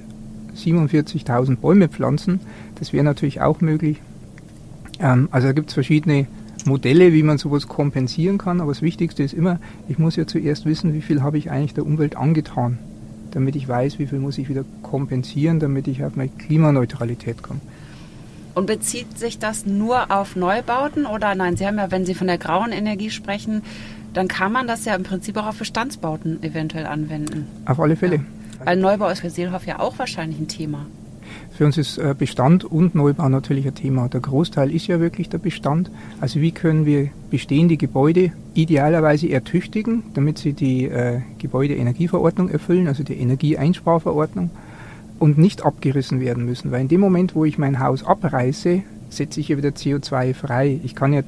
47.000 0.57 1.57
Bäume 1.57 1.89
pflanzen. 1.89 2.41
Das 2.79 2.93
wäre 2.93 3.05
natürlich 3.05 3.41
auch 3.41 3.61
möglich. 3.61 4.01
Ähm, 5.01 5.29
also 5.31 5.49
da 5.49 5.53
gibt 5.53 5.69
es 5.69 5.75
verschiedene 5.75 6.27
Modelle, 6.67 7.13
wie 7.13 7.23
man 7.23 7.39
sowas 7.39 7.69
kompensieren 7.69 8.39
kann. 8.39 8.61
Aber 8.61 8.73
das 8.73 8.83
Wichtigste 8.83 9.23
ist 9.23 9.35
immer, 9.35 9.59
ich 9.89 9.99
muss 9.99 10.17
ja 10.17 10.27
zuerst 10.27 10.65
wissen, 10.67 10.95
wie 10.95 11.03
viel 11.03 11.23
habe 11.23 11.39
ich 11.39 11.51
eigentlich 11.51 11.75
der 11.75 11.87
Umwelt 11.87 12.17
angetan. 12.17 12.79
damit 13.33 13.57
ich 13.57 13.67
weiß, 13.67 13.99
wie 13.99 14.07
viel 14.07 14.19
muss 14.19 14.39
ich 14.39 14.49
wieder 14.49 14.65
kompensieren, 14.83 15.59
damit 15.59 15.89
ich 15.89 16.05
auf 16.05 16.17
meine 16.17 16.31
Klimaneutralität 16.31 17.43
komme. 17.43 17.61
Und 18.55 18.67
bezieht 18.67 19.19
sich 19.19 19.39
das 19.39 19.65
nur 19.65 20.11
auf 20.11 20.37
Neubauten 20.37 21.07
oder 21.07 21.35
nein? 21.35 21.57
Sie 21.57 21.67
haben 21.67 21.79
ja, 21.79 21.91
wenn 21.91 22.05
Sie 22.05 22.15
von 22.15 22.27
der 22.27 22.39
grauen 22.39 22.71
Energie 22.71 23.09
sprechen, 23.09 23.63
dann 24.13 24.29
kann 24.29 24.53
man 24.53 24.67
das 24.67 24.85
ja 24.85 24.95
im 24.95 25.05
Prinzip 25.05 25.39
auch 25.39 25.47
auf 25.47 25.59
Bestandsbauten 25.59 26.43
eventuell 26.43 26.85
anwenden. 26.87 27.47
Auf 27.65 27.81
alle 27.81 27.97
Fälle. 27.97 28.17
Ja. 28.17 28.67
Weil 28.67 28.77
Neubau 28.77 29.09
ist 29.09 29.21
für 29.21 29.31
Seelhoff 29.31 29.67
ja 29.67 29.81
auch 29.81 29.99
wahrscheinlich 29.99 30.39
ein 30.39 30.49
Thema. 30.49 30.87
Für 31.55 31.67
uns 31.67 31.77
ist 31.77 31.99
äh, 31.99 32.15
Bestand 32.19 32.65
und 32.65 32.95
Neubau 32.95 33.29
natürlich 33.29 33.67
ein 33.67 33.75
Thema. 33.75 34.09
Der 34.09 34.21
Großteil 34.21 34.75
ist 34.75 34.87
ja 34.87 35.01
wirklich 35.01 35.29
der 35.29 35.39
Bestand. 35.39 35.91
Also 36.21 36.41
wie 36.41 36.53
können 36.53 36.87
wir 36.87 37.11
bestehende 37.31 37.77
Gebäude 37.77 38.33
idealerweise 38.55 39.29
ertüchtigen, 39.29 40.03
damit 40.15 40.39
sie 40.39 40.55
die 40.55 40.87
äh, 40.87 41.21
Gebäudeenergieverordnung 41.39 42.49
erfüllen, 42.49 42.89
also 42.89 43.03
die 43.03 43.17
Energieeinsparverordnung, 43.19 44.51
und 45.19 45.39
nicht 45.39 45.65
abgerissen 45.65 46.21
werden 46.21 46.45
müssen. 46.45 46.73
Weil 46.73 46.81
in 46.81 46.89
dem 46.89 47.01
Moment, 47.01 47.35
wo 47.35 47.45
ich 47.45 47.59
mein 47.59 47.79
Haus 47.79 48.05
abreiße, 48.05 48.83
setze 49.11 49.41
ich 49.41 49.49
ja 49.49 49.57
wieder 49.57 49.69
CO2 49.69 50.35
frei. 50.35 50.81
Ich 50.83 50.95
kann 50.95 51.13
ja 51.13 51.23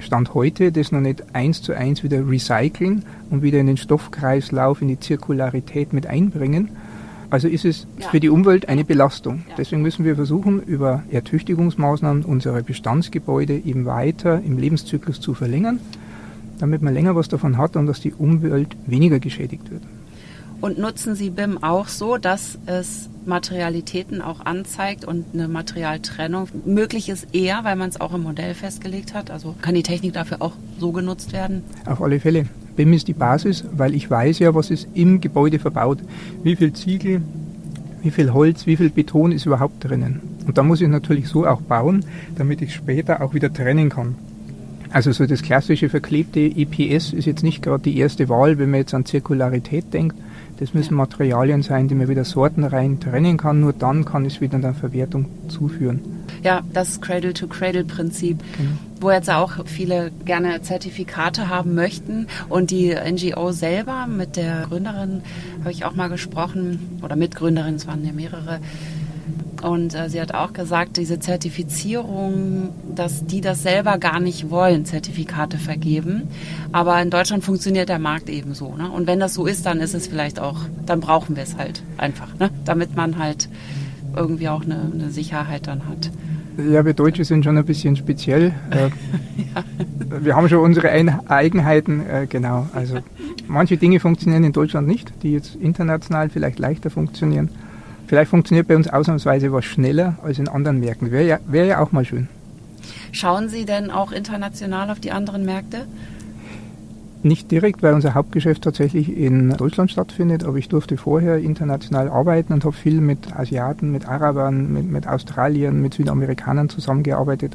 Stand 0.00 0.34
heute 0.34 0.72
das 0.72 0.90
noch 0.90 1.00
nicht 1.00 1.34
eins 1.34 1.62
zu 1.62 1.72
eins 1.72 2.02
wieder 2.02 2.28
recyceln 2.28 3.04
und 3.30 3.42
wieder 3.42 3.60
in 3.60 3.68
den 3.68 3.76
Stoffkreislauf, 3.76 4.82
in 4.82 4.88
die 4.88 4.98
Zirkularität 4.98 5.92
mit 5.92 6.06
einbringen. 6.06 6.70
Also 7.32 7.48
ist 7.48 7.64
es 7.64 7.86
ja. 7.98 8.10
für 8.10 8.20
die 8.20 8.28
Umwelt 8.28 8.68
eine 8.68 8.84
Belastung. 8.84 9.44
Ja. 9.48 9.54
Deswegen 9.56 9.80
müssen 9.80 10.04
wir 10.04 10.16
versuchen, 10.16 10.62
über 10.62 11.02
Ertüchtigungsmaßnahmen 11.10 12.26
unsere 12.26 12.62
Bestandsgebäude 12.62 13.54
eben 13.54 13.86
weiter 13.86 14.42
im 14.44 14.58
Lebenszyklus 14.58 15.18
zu 15.18 15.32
verlängern, 15.32 15.80
damit 16.58 16.82
man 16.82 16.92
länger 16.92 17.16
was 17.16 17.28
davon 17.28 17.56
hat 17.56 17.74
und 17.76 17.86
dass 17.86 18.00
die 18.00 18.12
Umwelt 18.12 18.76
weniger 18.86 19.18
geschädigt 19.18 19.70
wird. 19.70 19.82
Und 20.60 20.76
nutzen 20.76 21.14
Sie 21.14 21.30
BIM 21.30 21.62
auch 21.64 21.88
so, 21.88 22.18
dass 22.18 22.58
es 22.66 23.08
Materialitäten 23.24 24.20
auch 24.20 24.40
anzeigt 24.44 25.06
und 25.06 25.24
eine 25.32 25.48
Materialtrennung 25.48 26.48
möglich 26.66 27.08
ist 27.08 27.34
eher, 27.34 27.64
weil 27.64 27.76
man 27.76 27.88
es 27.88 27.98
auch 27.98 28.12
im 28.12 28.24
Modell 28.24 28.52
festgelegt 28.52 29.14
hat? 29.14 29.30
Also 29.30 29.54
kann 29.62 29.74
die 29.74 29.82
Technik 29.82 30.12
dafür 30.12 30.42
auch 30.42 30.52
so 30.78 30.92
genutzt 30.92 31.32
werden? 31.32 31.64
Auf 31.86 32.02
alle 32.02 32.20
Fälle. 32.20 32.44
BIM 32.76 32.92
ist 32.92 33.08
die 33.08 33.12
Basis, 33.12 33.64
weil 33.76 33.94
ich 33.94 34.10
weiß 34.10 34.38
ja, 34.38 34.54
was 34.54 34.70
ist 34.70 34.88
im 34.94 35.20
Gebäude 35.20 35.58
verbaut. 35.58 35.98
Wie 36.42 36.56
viel 36.56 36.72
Ziegel, 36.72 37.22
wie 38.02 38.10
viel 38.10 38.32
Holz, 38.32 38.66
wie 38.66 38.76
viel 38.76 38.90
Beton 38.90 39.32
ist 39.32 39.46
überhaupt 39.46 39.84
drinnen. 39.84 40.20
Und 40.46 40.58
da 40.58 40.62
muss 40.62 40.80
ich 40.80 40.88
natürlich 40.88 41.28
so 41.28 41.46
auch 41.46 41.60
bauen, 41.60 42.04
damit 42.36 42.62
ich 42.62 42.74
später 42.74 43.22
auch 43.22 43.34
wieder 43.34 43.52
trennen 43.52 43.90
kann. 43.90 44.16
Also 44.90 45.12
so 45.12 45.26
das 45.26 45.42
klassische 45.42 45.88
verklebte 45.88 46.40
EPS 46.40 47.12
ist 47.12 47.24
jetzt 47.24 47.42
nicht 47.42 47.62
gerade 47.62 47.82
die 47.82 47.98
erste 47.98 48.28
Wahl, 48.28 48.58
wenn 48.58 48.70
man 48.70 48.80
jetzt 48.80 48.92
an 48.92 49.06
Zirkularität 49.06 49.92
denkt, 49.92 50.16
das 50.58 50.74
müssen 50.74 50.94
Materialien 50.94 51.62
sein, 51.62 51.88
die 51.88 51.94
man 51.94 52.08
wieder 52.08 52.24
sortenrein 52.24 53.00
trennen 53.00 53.36
kann. 53.36 53.60
Nur 53.60 53.72
dann 53.72 54.04
kann 54.04 54.24
es 54.24 54.40
wieder 54.40 54.56
einer 54.56 54.74
Verwertung 54.74 55.26
zuführen. 55.48 56.00
Ja, 56.42 56.62
das 56.72 57.00
Cradle-to-Cradle-Prinzip, 57.00 58.38
genau. 58.38 58.70
wo 59.00 59.10
jetzt 59.10 59.30
auch 59.30 59.66
viele 59.66 60.10
gerne 60.24 60.60
Zertifikate 60.62 61.48
haben 61.48 61.74
möchten. 61.74 62.26
Und 62.48 62.70
die 62.70 62.94
NGO 62.94 63.52
selber 63.52 64.06
mit 64.06 64.36
der 64.36 64.66
Gründerin 64.68 65.22
habe 65.60 65.72
ich 65.72 65.84
auch 65.84 65.94
mal 65.94 66.08
gesprochen, 66.08 66.98
oder 67.02 67.16
Mitgründerin, 67.16 67.76
es 67.76 67.86
waren 67.86 68.04
ja 68.04 68.12
mehrere, 68.12 68.60
und 69.62 69.94
äh, 69.94 70.08
sie 70.08 70.20
hat 70.20 70.34
auch 70.34 70.52
gesagt, 70.52 70.96
diese 70.96 71.20
Zertifizierung, 71.20 72.70
dass 72.94 73.24
die 73.24 73.40
das 73.40 73.62
selber 73.62 73.98
gar 73.98 74.20
nicht 74.20 74.50
wollen, 74.50 74.84
Zertifikate 74.84 75.58
vergeben. 75.58 76.28
Aber 76.72 77.00
in 77.00 77.10
Deutschland 77.10 77.44
funktioniert 77.44 77.88
der 77.88 77.98
Markt 77.98 78.28
eben 78.28 78.54
so. 78.54 78.74
Ne? 78.74 78.90
Und 78.90 79.06
wenn 79.06 79.20
das 79.20 79.34
so 79.34 79.46
ist, 79.46 79.64
dann 79.66 79.80
ist 79.80 79.94
es 79.94 80.08
vielleicht 80.08 80.40
auch, 80.40 80.58
dann 80.84 81.00
brauchen 81.00 81.36
wir 81.36 81.42
es 81.44 81.56
halt 81.56 81.82
einfach, 81.96 82.36
ne? 82.38 82.50
damit 82.64 82.96
man 82.96 83.18
halt 83.18 83.48
irgendwie 84.16 84.48
auch 84.48 84.62
eine, 84.62 84.90
eine 84.92 85.10
Sicherheit 85.10 85.66
dann 85.66 85.88
hat. 85.88 86.10
Ja, 86.58 86.84
wir 86.84 86.92
Deutsche 86.92 87.24
sind 87.24 87.44
schon 87.44 87.56
ein 87.56 87.64
bisschen 87.64 87.96
speziell. 87.96 88.52
Äh, 88.70 88.90
ja. 89.54 89.64
Wir 90.22 90.36
haben 90.36 90.48
schon 90.48 90.58
unsere 90.58 90.90
Eigenheiten, 90.90 92.06
äh, 92.06 92.26
genau. 92.28 92.66
Also 92.74 92.98
manche 93.48 93.76
Dinge 93.76 94.00
funktionieren 94.00 94.44
in 94.44 94.52
Deutschland 94.52 94.86
nicht, 94.86 95.12
die 95.22 95.32
jetzt 95.32 95.56
international 95.56 96.28
vielleicht 96.28 96.58
leichter 96.58 96.90
funktionieren. 96.90 97.50
Vielleicht 98.12 98.30
funktioniert 98.30 98.68
bei 98.68 98.76
uns 98.76 98.88
ausnahmsweise 98.88 99.54
was 99.54 99.64
schneller 99.64 100.18
als 100.22 100.38
in 100.38 100.46
anderen 100.46 100.80
Märkten. 100.80 101.10
Wäre 101.10 101.26
ja, 101.26 101.38
wär 101.46 101.64
ja 101.64 101.78
auch 101.78 101.92
mal 101.92 102.04
schön. 102.04 102.28
Schauen 103.10 103.48
Sie 103.48 103.64
denn 103.64 103.90
auch 103.90 104.12
international 104.12 104.90
auf 104.90 105.00
die 105.00 105.12
anderen 105.12 105.46
Märkte? 105.46 105.86
Nicht 107.22 107.50
direkt, 107.50 107.82
weil 107.82 107.94
unser 107.94 108.12
Hauptgeschäft 108.12 108.64
tatsächlich 108.64 109.16
in 109.16 109.56
Deutschland 109.56 109.90
stattfindet, 109.90 110.44
aber 110.44 110.58
ich 110.58 110.68
durfte 110.68 110.98
vorher 110.98 111.38
international 111.38 112.10
arbeiten 112.10 112.52
und 112.52 112.66
habe 112.66 112.76
viel 112.76 113.00
mit 113.00 113.34
Asiaten, 113.34 113.90
mit 113.90 114.06
Arabern, 114.06 114.70
mit, 114.70 114.90
mit 114.90 115.08
Australiern, 115.08 115.80
mit 115.80 115.94
Südamerikanern 115.94 116.68
zusammengearbeitet 116.68 117.54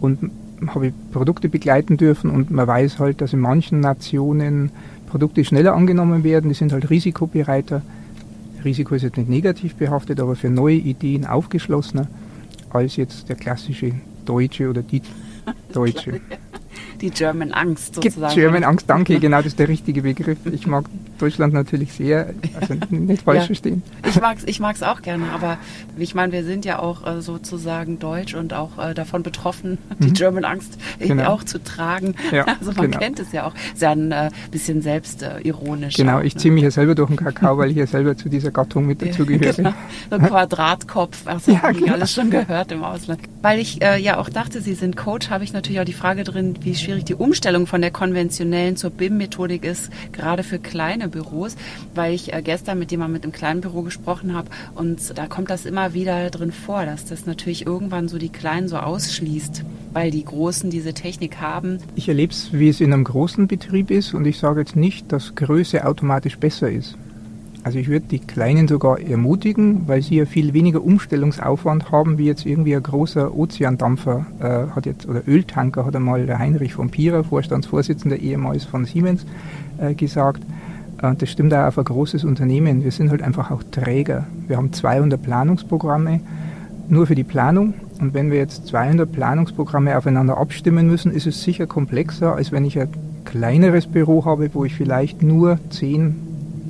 und 0.00 0.30
habe 0.68 0.94
Produkte 1.12 1.50
begleiten 1.50 1.98
dürfen 1.98 2.30
und 2.30 2.50
man 2.50 2.66
weiß 2.66 2.98
halt, 2.98 3.20
dass 3.20 3.34
in 3.34 3.40
manchen 3.40 3.80
Nationen 3.80 4.70
Produkte 5.06 5.44
schneller 5.44 5.74
angenommen 5.74 6.24
werden, 6.24 6.48
die 6.48 6.54
sind 6.54 6.72
halt 6.72 6.88
risikobereiter 6.88 7.82
Risiko 8.64 8.94
ist 8.94 9.02
jetzt 9.02 9.16
nicht 9.16 9.28
negativ 9.28 9.74
behaftet, 9.76 10.20
aber 10.20 10.36
für 10.36 10.50
neue 10.50 10.76
Ideen 10.76 11.26
aufgeschlossener 11.26 12.08
als 12.70 12.96
jetzt 12.96 13.28
der 13.28 13.36
klassische 13.36 13.92
Deutsche 14.24 14.68
oder 14.68 14.82
die 14.82 15.02
Deutsche. 15.72 16.20
Die 17.00 17.10
German 17.10 17.52
Angst 17.52 17.94
sozusagen. 17.94 18.34
German 18.34 18.64
Angst, 18.64 18.88
danke, 18.88 19.20
genau, 19.20 19.38
das 19.38 19.46
ist 19.46 19.58
der 19.58 19.68
richtige 19.68 20.02
Begriff. 20.02 20.38
Ich 20.50 20.66
mag 20.66 20.86
Deutschland 21.18 21.52
natürlich 21.52 21.92
sehr, 21.92 22.34
also 22.58 22.74
nicht 22.90 23.22
falsch 23.22 23.40
ja, 23.40 23.46
verstehen. 23.46 23.82
Ich 24.08 24.20
mag 24.20 24.38
es 24.38 24.44
ich 24.44 24.60
mag's 24.60 24.82
auch 24.82 25.02
gerne, 25.02 25.30
aber 25.32 25.58
ich 25.96 26.14
meine, 26.14 26.32
wir 26.32 26.44
sind 26.44 26.64
ja 26.64 26.78
auch 26.78 27.06
äh, 27.06 27.20
sozusagen 27.20 27.98
deutsch 27.98 28.34
und 28.34 28.52
auch 28.52 28.78
äh, 28.78 28.94
davon 28.94 29.22
betroffen, 29.22 29.78
die 29.98 30.08
mhm. 30.08 30.14
German 30.14 30.44
Angst 30.44 30.78
genau. 30.98 31.30
auch 31.30 31.44
zu 31.44 31.62
tragen. 31.62 32.14
Ja, 32.32 32.44
also 32.60 32.72
man 32.72 32.90
genau. 32.90 32.98
kennt 32.98 33.20
es 33.20 33.32
ja 33.32 33.46
auch. 33.46 33.54
Ist 33.72 33.82
ja 33.82 33.90
ein 33.90 34.12
äh, 34.12 34.30
bisschen 34.50 34.82
selbstironisch. 34.82 35.94
genau, 35.94 36.18
auch, 36.18 36.22
ich 36.22 36.34
ne? 36.34 36.40
ziehe 36.40 36.52
mich 36.52 36.64
ja 36.64 36.70
selber 36.70 36.94
durch 36.94 37.08
den 37.08 37.16
Kakao, 37.16 37.58
weil 37.58 37.70
ich 37.70 37.76
ja 37.76 37.86
selber 37.86 38.16
zu 38.16 38.28
dieser 38.28 38.50
Gattung 38.50 38.86
mit 38.86 39.02
dazugehöre. 39.02 39.52
genau. 39.54 39.74
So 40.10 40.16
ein 40.16 40.22
Quadratkopf, 40.22 41.26
also 41.26 41.52
ja, 41.52 41.70
genau. 41.72 41.94
alles 41.94 42.12
schon 42.12 42.30
gehört 42.30 42.72
im 42.72 42.84
Ausland. 42.84 43.20
Weil 43.42 43.60
ich 43.60 43.82
äh, 43.82 44.00
ja 44.00 44.18
auch 44.18 44.28
dachte, 44.28 44.60
Sie 44.60 44.74
sind 44.74 44.96
Coach, 44.96 45.30
habe 45.30 45.44
ich 45.44 45.52
natürlich 45.52 45.80
auch 45.80 45.84
die 45.84 45.92
Frage 45.92 46.24
drin, 46.24 46.56
wie 46.62 46.74
schwierig 46.88 47.04
die 47.04 47.16
Umstellung 47.16 47.66
von 47.66 47.82
der 47.82 47.90
konventionellen 47.90 48.76
zur 48.76 48.88
BIM-Methodik 48.88 49.62
ist, 49.62 49.90
gerade 50.10 50.42
für 50.42 50.58
kleine 50.58 51.08
Büros, 51.08 51.54
weil 51.94 52.14
ich 52.14 52.32
äh, 52.32 52.40
gestern 52.40 52.78
mit 52.78 52.90
jemandem 52.90 53.12
mit 53.12 53.24
einem 53.24 53.32
kleinen 53.32 53.60
Büro 53.60 53.82
gesprochen 53.82 54.34
habe 54.34 54.48
und 54.74 55.18
da 55.18 55.26
kommt 55.26 55.50
das 55.50 55.66
immer 55.66 55.92
wieder 55.92 56.30
drin 56.30 56.50
vor, 56.50 56.86
dass 56.86 57.04
das 57.04 57.26
natürlich 57.26 57.66
irgendwann 57.66 58.08
so 58.08 58.16
die 58.16 58.30
Kleinen 58.30 58.68
so 58.68 58.78
ausschließt, 58.78 59.64
weil 59.92 60.10
die 60.10 60.24
Großen 60.24 60.70
diese 60.70 60.94
Technik 60.94 61.42
haben. 61.42 61.76
Ich 61.94 62.08
erlebe 62.08 62.32
es, 62.32 62.54
wie 62.54 62.70
es 62.70 62.80
in 62.80 62.94
einem 62.94 63.04
großen 63.04 63.48
Betrieb 63.48 63.90
ist 63.90 64.14
und 64.14 64.24
ich 64.24 64.38
sage 64.38 64.60
jetzt 64.60 64.74
nicht, 64.74 65.12
dass 65.12 65.34
Größe 65.34 65.84
automatisch 65.84 66.38
besser 66.38 66.70
ist. 66.70 66.96
Also 67.68 67.80
ich 67.80 67.88
würde 67.88 68.06
die 68.10 68.20
Kleinen 68.20 68.66
sogar 68.66 68.98
ermutigen, 68.98 69.82
weil 69.86 70.00
sie 70.00 70.16
ja 70.16 70.24
viel 70.24 70.54
weniger 70.54 70.82
Umstellungsaufwand 70.82 71.92
haben, 71.92 72.16
wie 72.16 72.24
jetzt 72.24 72.46
irgendwie 72.46 72.74
ein 72.74 72.82
großer 72.82 73.36
Ozeandampfer 73.36 74.24
äh, 74.40 74.74
hat 74.74 74.86
jetzt, 74.86 75.06
oder 75.06 75.20
Öltanker 75.28 75.84
hat 75.84 75.94
einmal 75.94 76.24
der 76.24 76.38
Heinrich 76.38 76.72
von 76.72 76.88
Pira, 76.88 77.22
Vorstandsvorsitzender 77.24 78.16
ehemals 78.16 78.64
von 78.64 78.86
Siemens, 78.86 79.26
äh, 79.76 79.92
gesagt. 79.92 80.42
Und 81.02 81.20
das 81.20 81.28
stimmt 81.28 81.52
auch 81.52 81.66
auf 81.66 81.76
ein 81.76 81.84
großes 81.84 82.24
Unternehmen. 82.24 82.84
Wir 82.84 82.90
sind 82.90 83.10
halt 83.10 83.20
einfach 83.20 83.50
auch 83.50 83.62
Träger. 83.70 84.26
Wir 84.46 84.56
haben 84.56 84.72
200 84.72 85.22
Planungsprogramme 85.22 86.20
nur 86.88 87.06
für 87.06 87.16
die 87.16 87.22
Planung. 87.22 87.74
Und 88.00 88.14
wenn 88.14 88.30
wir 88.30 88.38
jetzt 88.38 88.66
200 88.68 89.12
Planungsprogramme 89.12 89.98
aufeinander 89.98 90.38
abstimmen 90.38 90.86
müssen, 90.86 91.12
ist 91.12 91.26
es 91.26 91.42
sicher 91.42 91.66
komplexer, 91.66 92.34
als 92.34 92.50
wenn 92.50 92.64
ich 92.64 92.80
ein 92.80 92.88
kleineres 93.26 93.86
Büro 93.86 94.24
habe, 94.24 94.48
wo 94.54 94.64
ich 94.64 94.74
vielleicht 94.74 95.22
nur 95.22 95.58
10 95.68 96.27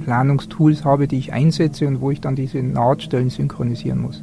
Planungstools 0.08 0.86
habe, 0.86 1.06
die 1.06 1.18
ich 1.18 1.34
einsetze 1.34 1.86
und 1.86 2.00
wo 2.00 2.10
ich 2.10 2.22
dann 2.22 2.34
diese 2.34 2.62
Nahtstellen 2.62 3.28
synchronisieren 3.28 4.00
muss. 4.00 4.22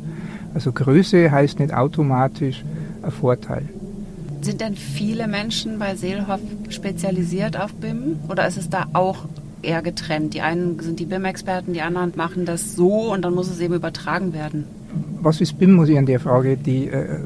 Also 0.56 0.72
Größe 0.72 1.30
heißt 1.30 1.60
nicht 1.60 1.76
automatisch 1.76 2.66
ein 3.04 3.12
Vorteil. 3.12 3.70
Sind 4.42 4.62
denn 4.62 4.76
viele 4.76 5.28
Menschen 5.28 5.78
bei 5.78 5.96
Seelhoff 5.96 6.40
spezialisiert 6.70 7.60
auf 7.60 7.72
BIM 7.76 8.18
oder 8.30 8.48
ist 8.48 8.58
es 8.58 8.68
da 8.68 8.88
auch 8.94 9.26
eher 9.62 9.84
getrennt. 9.84 10.34
Die 10.34 10.42
einen 10.42 10.80
sind 10.80 11.00
die 11.00 11.06
BIM-Experten, 11.06 11.74
die 11.74 11.82
anderen 11.82 12.14
machen 12.16 12.46
das 12.46 12.76
so 12.76 13.14
und 13.14 13.22
dann 13.22 13.36
muss 13.36 13.48
es 13.52 13.60
eben 13.60 13.76
übertragen 13.76 14.34
werden. 14.34 14.66
Was 15.22 15.40
ist 15.40 15.60
BIM, 15.60 15.74
muss 15.74 15.90
ich 15.90 16.00
an 16.00 16.08
der 16.08 16.20
Frage 16.20 16.58
die 16.58 16.88
äh, 16.88 17.20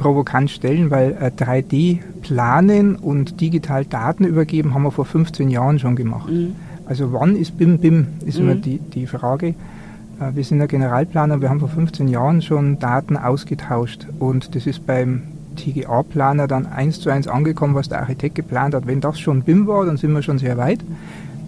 provokant 0.00 0.50
stellen, 0.50 0.90
weil 0.90 1.12
äh, 1.12 1.26
3D 1.26 2.00
planen 2.22 2.96
und 2.96 3.40
digital 3.40 3.84
Daten 3.84 4.24
übergeben 4.24 4.74
haben 4.74 4.82
wir 4.82 4.90
vor 4.90 5.04
15 5.04 5.50
Jahren 5.50 5.78
schon 5.78 5.94
gemacht. 5.94 6.28
Mhm. 6.28 6.56
Also 6.86 7.12
wann 7.12 7.36
ist 7.36 7.58
BIM 7.58 7.78
BIM, 7.78 8.06
ist 8.24 8.38
mhm. 8.38 8.44
immer 8.44 8.54
die, 8.54 8.78
die 8.78 9.06
Frage. 9.06 9.48
Äh, 9.48 10.34
wir 10.34 10.44
sind 10.44 10.58
der 10.58 10.68
Generalplaner, 10.68 11.40
wir 11.40 11.50
haben 11.50 11.60
vor 11.60 11.68
15 11.68 12.08
Jahren 12.08 12.42
schon 12.42 12.78
Daten 12.78 13.16
ausgetauscht 13.16 14.06
und 14.18 14.54
das 14.54 14.66
ist 14.66 14.86
beim 14.86 15.22
TGA-Planer 15.56 16.46
dann 16.46 16.66
eins 16.66 17.00
zu 17.00 17.10
eins 17.10 17.28
angekommen, 17.28 17.74
was 17.74 17.88
der 17.88 18.00
Architekt 18.00 18.34
geplant 18.34 18.74
hat. 18.74 18.86
Wenn 18.86 19.00
das 19.00 19.18
schon 19.18 19.42
BIM 19.42 19.66
war, 19.66 19.86
dann 19.86 19.96
sind 19.96 20.12
wir 20.12 20.22
schon 20.22 20.38
sehr 20.38 20.56
weit. 20.56 20.80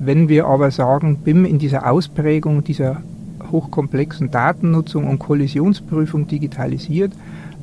Wenn 0.00 0.28
wir 0.28 0.46
aber 0.46 0.70
sagen, 0.70 1.16
BIM 1.16 1.44
in 1.44 1.58
dieser 1.58 1.90
Ausprägung 1.90 2.64
dieser 2.64 3.02
hochkomplexen 3.50 4.30
Datennutzung 4.30 5.06
und 5.06 5.18
Kollisionsprüfung 5.18 6.26
digitalisiert, 6.26 7.12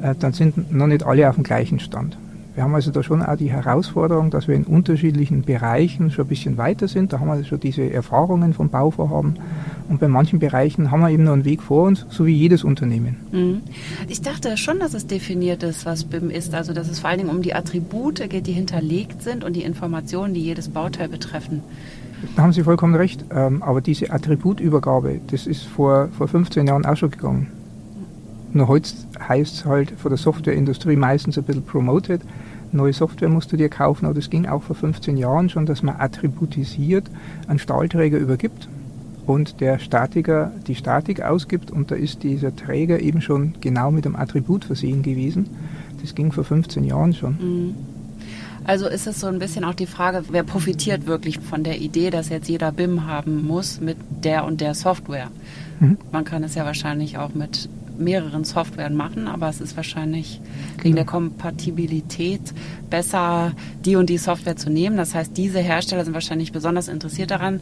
äh, 0.02 0.16
dann 0.18 0.34
sind 0.34 0.74
noch 0.74 0.88
nicht 0.88 1.06
alle 1.06 1.30
auf 1.30 1.36
dem 1.36 1.44
gleichen 1.44 1.80
Stand. 1.80 2.18
Wir 2.56 2.64
haben 2.64 2.74
also 2.74 2.90
da 2.90 3.04
schon 3.04 3.22
auch 3.22 3.36
die 3.36 3.52
Herausforderung, 3.52 4.30
dass 4.30 4.48
wir 4.48 4.56
in 4.56 4.64
unterschiedlichen 4.64 5.42
Bereichen 5.42 6.10
schon 6.10 6.24
ein 6.24 6.30
bisschen 6.30 6.58
weiter 6.58 6.88
sind. 6.88 7.12
Da 7.12 7.20
haben 7.20 7.28
wir 7.28 7.44
schon 7.44 7.60
diese 7.60 7.92
Erfahrungen 7.92 8.54
vom 8.54 8.70
Bauvorhaben. 8.70 9.36
Und 9.90 10.00
bei 10.00 10.08
manchen 10.08 10.40
Bereichen 10.40 10.90
haben 10.90 11.02
wir 11.02 11.10
eben 11.10 11.26
noch 11.26 11.34
einen 11.34 11.44
Weg 11.44 11.62
vor 11.62 11.84
uns, 11.84 12.06
so 12.10 12.26
wie 12.26 12.34
jedes 12.34 12.64
Unternehmen. 12.64 13.18
Mhm. 13.34 13.62
Ich 14.08 14.22
dachte 14.22 14.56
schon, 14.56 14.80
dass 14.80 14.94
es 14.94 15.06
definiert 15.06 15.64
ist, 15.64 15.86
was 15.86 16.06
BIM 16.06 16.30
ist. 16.30 16.56
Also, 16.56 16.72
dass 16.72 16.90
es 16.90 17.00
vor 17.00 17.10
allen 17.10 17.20
Dingen 17.20 17.30
um 17.30 17.42
die 17.42 17.54
Attribute 17.54 18.30
geht, 18.30 18.48
die 18.48 18.54
hinterlegt 18.54 19.22
sind 19.22 19.44
und 19.44 19.54
die 19.54 19.64
Informationen, 19.64 20.34
die 20.34 20.42
jedes 20.42 20.70
Bauteil 20.70 21.10
betreffen. 21.10 21.62
Da 22.38 22.44
haben 22.44 22.54
Sie 22.54 22.64
vollkommen 22.64 22.96
recht. 22.96 23.26
Ähm, 23.32 23.64
aber 23.64 23.82
diese 23.82 24.12
Attributübergabe, 24.12 25.20
das 25.28 25.46
ist 25.46 25.64
vor, 25.64 26.08
vor 26.18 26.30
15 26.30 26.68
Jahren 26.68 26.86
auch 26.86 26.96
schon 26.96 27.12
gegangen. 27.12 27.48
Nur 28.54 28.70
heute 28.70 28.90
heißt 29.20 29.54
es 29.54 29.66
halt 29.66 29.92
von 29.92 30.12
der 30.12 30.18
Softwareindustrie 30.18 30.96
meistens 30.96 31.38
ein 31.38 31.44
bisschen 31.44 31.66
promoted. 31.66 32.22
Neue 32.72 32.94
Software 32.94 33.30
musst 33.30 33.52
du 33.52 33.58
dir 33.58 33.70
kaufen, 33.70 34.06
aber 34.06 34.16
das 34.16 34.30
ging 34.30 34.48
auch 34.48 34.64
vor 34.64 34.76
15 34.76 35.18
Jahren 35.18 35.50
schon, 35.50 35.66
dass 35.66 35.84
man 35.84 35.96
attributisiert 36.00 37.06
einen 37.48 37.60
Stahlträger 37.60 38.18
übergibt 38.18 38.68
und 39.26 39.62
der 39.62 39.80
Statiker 39.80 40.52
die 40.68 40.76
Statik 40.76 41.22
ausgibt 41.22 41.72
und 41.72 41.92
da 41.92 41.96
ist 41.96 42.24
dieser 42.24 42.56
Träger 42.56 43.00
eben 43.00 43.22
schon 43.22 43.56
genau 43.62 43.92
mit 43.92 44.06
dem 44.06 44.16
Attribut 44.16 44.66
versehen 44.66 45.04
gewesen. 45.04 45.50
Das 46.02 46.16
ging 46.16 46.32
vor 46.32 46.44
15 46.44 46.84
Jahren 46.84 47.14
schon. 47.14 47.32
Mhm. 47.34 47.76
Also 48.66 48.88
ist 48.88 49.06
es 49.06 49.20
so 49.20 49.28
ein 49.28 49.38
bisschen 49.38 49.64
auch 49.64 49.76
die 49.76 49.86
Frage, 49.86 50.24
wer 50.30 50.44
profitiert 50.44 51.06
wirklich 51.06 51.40
von 51.40 51.64
der 51.64 51.80
Idee, 51.80 52.10
dass 52.10 52.30
jetzt 52.30 52.50
jeder 52.50 52.72
BIM 52.72 53.06
haben 53.06 53.46
muss 53.46 53.80
mit 53.80 53.98
der 54.24 54.44
und 54.44 54.60
der 54.60 54.74
Software. 54.74 55.28
Mhm. 55.80 55.98
Man 56.12 56.26
kann 56.26 56.44
es 56.44 56.56
ja 56.56 56.66
wahrscheinlich 56.66 57.20
auch 57.20 57.36
mit 57.36 57.70
mehreren 57.98 58.44
Softwaren 58.44 58.96
machen, 58.96 59.28
aber 59.28 59.50
es 59.50 59.62
ist 59.62 59.76
wahrscheinlich 59.76 60.42
genau. 60.74 60.84
wegen 60.84 60.96
der 60.96 61.06
Kompatibilität 61.06 62.42
besser, 62.90 63.54
die 63.84 63.96
und 63.96 64.10
die 64.10 64.18
Software 64.18 64.56
zu 64.56 64.70
nehmen. 64.70 64.98
Das 64.98 65.16
heißt, 65.16 65.36
diese 65.38 65.60
Hersteller 65.60 66.06
sind 66.06 66.14
wahrscheinlich 66.14 66.52
besonders 66.52 66.88
interessiert 66.88 67.32
daran, 67.32 67.62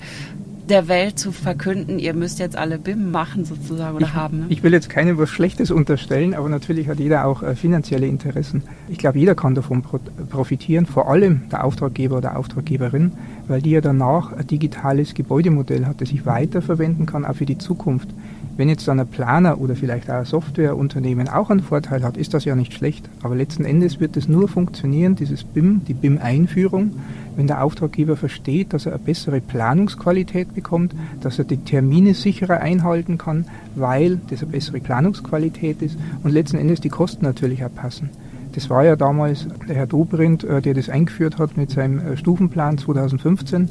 der 0.69 0.87
Welt 0.87 1.19
zu 1.19 1.31
verkünden, 1.31 1.99
ihr 1.99 2.13
müsst 2.13 2.39
jetzt 2.39 2.55
alle 2.55 2.79
BIM 2.79 3.11
machen 3.11 3.45
sozusagen 3.45 3.97
oder 3.97 4.07
ich, 4.07 4.13
haben. 4.13 4.39
Ne? 4.39 4.45
Ich 4.49 4.63
will 4.63 4.71
jetzt 4.71 4.89
keinem 4.89 5.17
was 5.17 5.29
Schlechtes 5.29 5.71
unterstellen, 5.71 6.33
aber 6.33 6.49
natürlich 6.49 6.87
hat 6.87 6.99
jeder 6.99 7.25
auch 7.25 7.43
äh, 7.43 7.55
finanzielle 7.55 8.07
Interessen. 8.07 8.63
Ich 8.87 8.97
glaube, 8.97 9.19
jeder 9.19 9.35
kann 9.35 9.55
davon 9.55 9.81
pro 9.81 9.99
profitieren, 10.29 10.85
vor 10.85 11.09
allem 11.09 11.49
der 11.51 11.63
Auftraggeber 11.63 12.17
oder 12.17 12.37
Auftraggeberin, 12.37 13.11
weil 13.47 13.61
die 13.61 13.71
ja 13.71 13.81
danach 13.81 14.31
ein 14.31 14.47
digitales 14.47 15.13
Gebäudemodell 15.13 15.85
hat, 15.85 16.01
das 16.01 16.11
ich 16.11 16.25
weiterverwenden 16.25 17.05
kann, 17.05 17.25
auch 17.25 17.35
für 17.35 17.45
die 17.45 17.57
Zukunft. 17.57 18.09
Wenn 18.55 18.69
jetzt 18.69 18.87
dann 18.87 18.99
ein 18.99 19.07
Planer 19.07 19.59
oder 19.59 19.75
vielleicht 19.75 20.11
auch 20.11 20.15
ein 20.15 20.25
Softwareunternehmen 20.25 21.27
auch 21.27 21.49
einen 21.49 21.61
Vorteil 21.61 22.03
hat, 22.03 22.17
ist 22.17 22.35
das 22.35 22.45
ja 22.45 22.55
nicht 22.55 22.73
schlecht. 22.73 23.09
Aber 23.23 23.35
letzten 23.35 23.65
Endes 23.65 23.99
wird 23.99 24.15
es 24.15 24.27
nur 24.27 24.47
funktionieren, 24.47 25.15
dieses 25.15 25.43
BIM, 25.43 25.81
die 25.87 25.95
BIM-Einführung, 25.95 26.91
wenn 27.35 27.47
der 27.47 27.63
Auftraggeber 27.63 28.15
versteht, 28.15 28.73
dass 28.73 28.85
er 28.85 28.93
eine 28.93 29.03
bessere 29.03 29.41
Planungsqualität 29.41 30.53
bekommt, 30.53 30.93
dass 31.21 31.39
er 31.39 31.45
die 31.45 31.57
Termine 31.57 32.13
sicherer 32.13 32.59
einhalten 32.59 33.17
kann, 33.17 33.45
weil 33.73 34.19
das 34.29 34.43
eine 34.43 34.51
bessere 34.51 34.79
Planungsqualität 34.79 35.81
ist 35.81 35.97
und 36.23 36.31
letzten 36.31 36.57
Endes 36.57 36.79
die 36.79 36.89
Kosten 36.89 37.25
natürlich 37.25 37.65
auch 37.65 37.73
passen. 37.73 38.11
Das 38.53 38.69
war 38.69 38.85
ja 38.85 38.95
damals 38.95 39.47
der 39.67 39.75
Herr 39.75 39.87
Dobrindt, 39.87 40.43
äh, 40.43 40.61
der 40.61 40.75
das 40.75 40.87
eingeführt 40.87 41.39
hat 41.39 41.57
mit 41.57 41.71
seinem 41.71 41.99
äh, 41.99 42.17
Stufenplan 42.17 42.77
2015. 42.77 43.69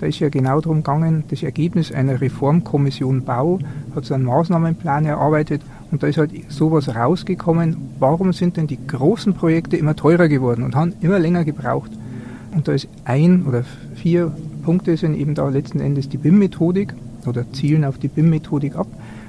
Da 0.00 0.06
ist 0.06 0.18
ja 0.18 0.28
genau 0.28 0.60
darum 0.60 0.78
gegangen, 0.78 1.22
das 1.28 1.42
Ergebnis 1.42 1.92
einer 1.92 2.20
Reformkommission 2.20 3.22
Bau 3.24 3.60
hat 3.94 4.04
so 4.04 4.14
einen 4.14 4.24
Maßnahmenplan 4.24 5.06
erarbeitet 5.06 5.62
und 5.92 6.02
da 6.02 6.08
ist 6.08 6.18
halt 6.18 6.32
sowas 6.48 6.94
rausgekommen, 6.94 7.76
warum 8.00 8.32
sind 8.32 8.56
denn 8.56 8.66
die 8.66 8.84
großen 8.84 9.34
Projekte 9.34 9.76
immer 9.76 9.94
teurer 9.94 10.26
geworden 10.26 10.64
und 10.64 10.74
haben 10.74 10.94
immer 11.00 11.20
länger 11.20 11.44
gebraucht. 11.44 11.92
Und 12.52 12.66
da 12.66 12.72
ist 12.72 12.88
ein 13.04 13.44
oder 13.46 13.64
vier 13.94 14.32
Punkte 14.64 14.96
sind 14.96 15.14
eben 15.14 15.36
da 15.36 15.48
letzten 15.48 15.78
Endes 15.78 16.08
die 16.08 16.18
BIM-Methodik 16.18 16.94
oder 17.26 17.50
zielen 17.52 17.84
auf 17.84 17.98
die 17.98 18.08
BIM-Methodik 18.08 18.74
ab. 18.74 18.88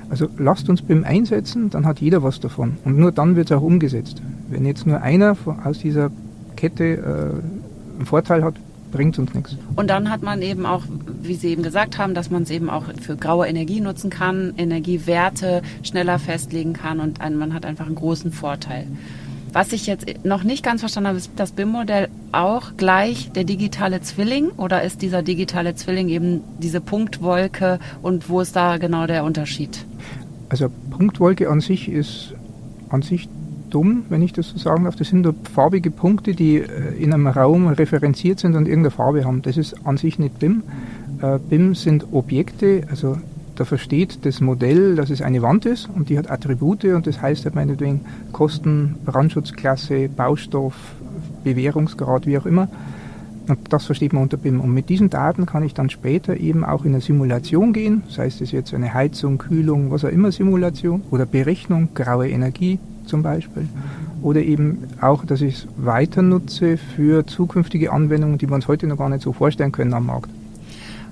Also 0.09 0.27
lasst 0.37 0.69
uns 0.69 0.81
BIM 0.81 1.03
einsetzen, 1.03 1.69
dann 1.69 1.85
hat 1.85 1.99
jeder 1.99 2.23
was 2.23 2.39
davon. 2.39 2.77
Und 2.85 2.97
nur 2.97 3.11
dann 3.11 3.35
wird 3.35 3.51
es 3.51 3.57
auch 3.57 3.61
umgesetzt. 3.61 4.21
Wenn 4.49 4.65
jetzt 4.65 4.85
nur 4.85 5.01
einer 5.01 5.35
aus 5.63 5.79
dieser 5.79 6.11
Kette 6.55 6.83
äh, 6.83 7.97
einen 7.97 8.05
Vorteil 8.05 8.43
hat, 8.43 8.55
bringt 8.91 9.19
uns 9.19 9.33
nichts. 9.33 9.57
Und 9.75 9.89
dann 9.89 10.09
hat 10.09 10.23
man 10.23 10.41
eben 10.41 10.65
auch, 10.65 10.83
wie 11.21 11.33
Sie 11.33 11.49
eben 11.49 11.63
gesagt 11.63 11.97
haben, 11.97 12.13
dass 12.13 12.29
man 12.29 12.43
es 12.43 12.49
eben 12.49 12.69
auch 12.69 12.85
für 13.01 13.17
graue 13.17 13.47
Energie 13.47 13.81
nutzen 13.81 14.09
kann, 14.09 14.53
Energiewerte 14.57 15.61
schneller 15.83 16.17
festlegen 16.17 16.73
kann 16.73 16.99
und 16.99 17.19
man 17.37 17.53
hat 17.53 17.65
einfach 17.65 17.87
einen 17.87 17.95
großen 17.95 18.31
Vorteil. 18.31 18.87
Was 19.55 19.71
ich 19.71 19.87
jetzt 19.87 20.25
noch 20.25 20.43
nicht 20.43 20.65
ganz 20.65 20.81
verstanden 20.81 21.07
habe, 21.07 21.17
ist 21.17 21.31
das 21.37 21.53
BIM-Modell 21.53 22.09
auch 22.33 22.75
gleich 22.75 23.31
der 23.31 23.45
digitale 23.45 24.01
Zwilling 24.01 24.49
oder 24.57 24.83
ist 24.83 25.01
dieser 25.01 25.23
digitale 25.23 25.75
Zwilling 25.75 26.09
eben 26.09 26.41
diese 26.59 26.81
Punktwolke 26.81 27.79
und 28.01 28.27
wo 28.27 28.41
ist 28.41 28.57
da 28.57 28.75
genau 28.75 29.07
der 29.07 29.23
Unterschied? 29.23 29.85
Also 30.49 30.67
Punktwolke 30.89 31.49
an 31.49 31.61
sich 31.61 31.87
ist 31.87 32.33
an 32.89 33.01
sich 33.01 33.29
dumm, 33.69 34.03
wenn 34.09 34.21
ich 34.21 34.33
das 34.33 34.49
so 34.49 34.57
sagen 34.57 34.83
darf. 34.83 34.97
Das 34.97 35.07
sind 35.07 35.21
nur 35.21 35.35
farbige 35.53 35.89
Punkte, 35.89 36.33
die 36.35 36.57
äh, 36.57 37.01
in 37.01 37.13
einem 37.13 37.27
Raum 37.27 37.67
referenziert 37.67 38.39
sind 38.39 38.57
und 38.57 38.67
irgendeine 38.67 38.91
Farbe 38.91 39.23
haben. 39.23 39.41
Das 39.41 39.55
ist 39.55 39.87
an 39.87 39.95
sich 39.95 40.19
nicht 40.19 40.37
BIM. 40.37 40.63
Äh, 41.21 41.39
BIM 41.39 41.75
sind 41.75 42.07
Objekte, 42.11 42.83
also 42.89 43.15
da 43.55 43.65
versteht 43.65 44.25
das 44.25 44.41
Modell, 44.41 44.95
dass 44.95 45.09
es 45.09 45.21
eine 45.21 45.41
Wand 45.41 45.65
ist 45.65 45.89
und 45.93 46.09
die 46.09 46.17
hat 46.17 46.29
Attribute 46.29 46.85
und 46.85 47.07
das 47.07 47.21
heißt 47.21 47.45
halt 47.45 47.55
meinetwegen 47.55 48.01
Kosten, 48.31 48.95
Brandschutzklasse, 49.05 50.09
Baustoff, 50.09 50.75
Bewährungsgrad, 51.43 52.25
wie 52.25 52.37
auch 52.37 52.45
immer. 52.45 52.67
Und 53.47 53.59
das 53.71 53.85
versteht 53.85 54.11
man 54.11 54.23
unter 54.23 54.37
BIM. 54.37 54.59
Und 54.59 54.73
mit 54.73 54.89
diesen 54.89 55.09
Daten 55.09 55.45
kann 55.45 55.63
ich 55.63 55.73
dann 55.73 55.89
später 55.89 56.35
eben 56.37 56.65
auch 56.65 56.83
in 56.83 56.93
eine 56.93 57.01
Simulation 57.01 57.73
gehen, 57.73 58.03
sei 58.09 58.25
es 58.25 58.39
jetzt 58.51 58.73
eine 58.73 58.93
Heizung, 58.93 59.37
Kühlung, 59.37 59.91
was 59.91 60.03
auch 60.03 60.09
immer 60.09 60.31
Simulation 60.31 61.03
oder 61.11 61.25
Berechnung, 61.25 61.89
graue 61.93 62.27
Energie 62.29 62.79
zum 63.05 63.21
Beispiel. 63.21 63.67
Oder 64.23 64.41
eben 64.41 64.79
auch, 64.99 65.25
dass 65.25 65.41
ich 65.41 65.55
es 65.57 65.67
weiter 65.77 66.23
nutze 66.23 66.77
für 66.77 67.27
zukünftige 67.27 67.91
Anwendungen, 67.91 68.39
die 68.39 68.49
wir 68.49 68.55
uns 68.55 68.67
heute 68.67 68.87
noch 68.87 68.97
gar 68.97 69.09
nicht 69.09 69.21
so 69.21 69.31
vorstellen 69.31 69.71
können 69.71 69.93
am 69.93 70.07
Markt. 70.07 70.31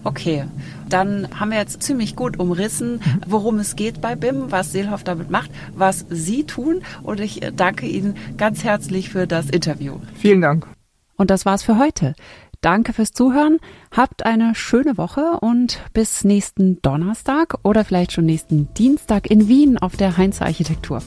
Okay, 0.03 0.45
dann 0.89 1.27
haben 1.39 1.51
wir 1.51 1.57
jetzt 1.57 1.81
ziemlich 1.81 2.15
gut 2.15 2.39
umrissen, 2.39 3.01
worum 3.27 3.59
es 3.59 3.75
geht 3.75 4.01
bei 4.01 4.15
BIM, 4.15 4.51
was 4.51 4.71
Seelhoff 4.71 5.03
damit 5.03 5.29
macht, 5.29 5.51
was 5.75 6.05
Sie 6.09 6.43
tun. 6.43 6.83
Und 7.03 7.19
ich 7.19 7.41
danke 7.55 7.85
Ihnen 7.85 8.15
ganz 8.37 8.63
herzlich 8.63 9.09
für 9.09 9.27
das 9.27 9.49
Interview. 9.49 9.97
Vielen 10.15 10.41
Dank. 10.41 10.67
Und 11.15 11.29
das 11.29 11.45
war's 11.45 11.63
für 11.63 11.77
heute. 11.77 12.15
Danke 12.61 12.93
fürs 12.93 13.11
Zuhören. 13.11 13.59
Habt 13.91 14.25
eine 14.25 14.55
schöne 14.55 14.97
Woche 14.97 15.39
und 15.41 15.79
bis 15.93 16.23
nächsten 16.23 16.81
Donnerstag 16.81 17.55
oder 17.63 17.83
vielleicht 17.83 18.13
schon 18.13 18.25
nächsten 18.25 18.73
Dienstag 18.73 19.29
in 19.29 19.49
Wien 19.49 19.77
auf 19.77 19.97
der 19.97 20.17
Heinz 20.17 20.41
Architektur. 20.41 21.01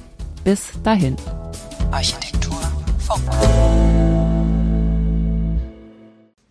Bis 0.44 0.70
dahin. 0.82 1.16
Architektur 1.90 2.60
Funk. 2.98 3.22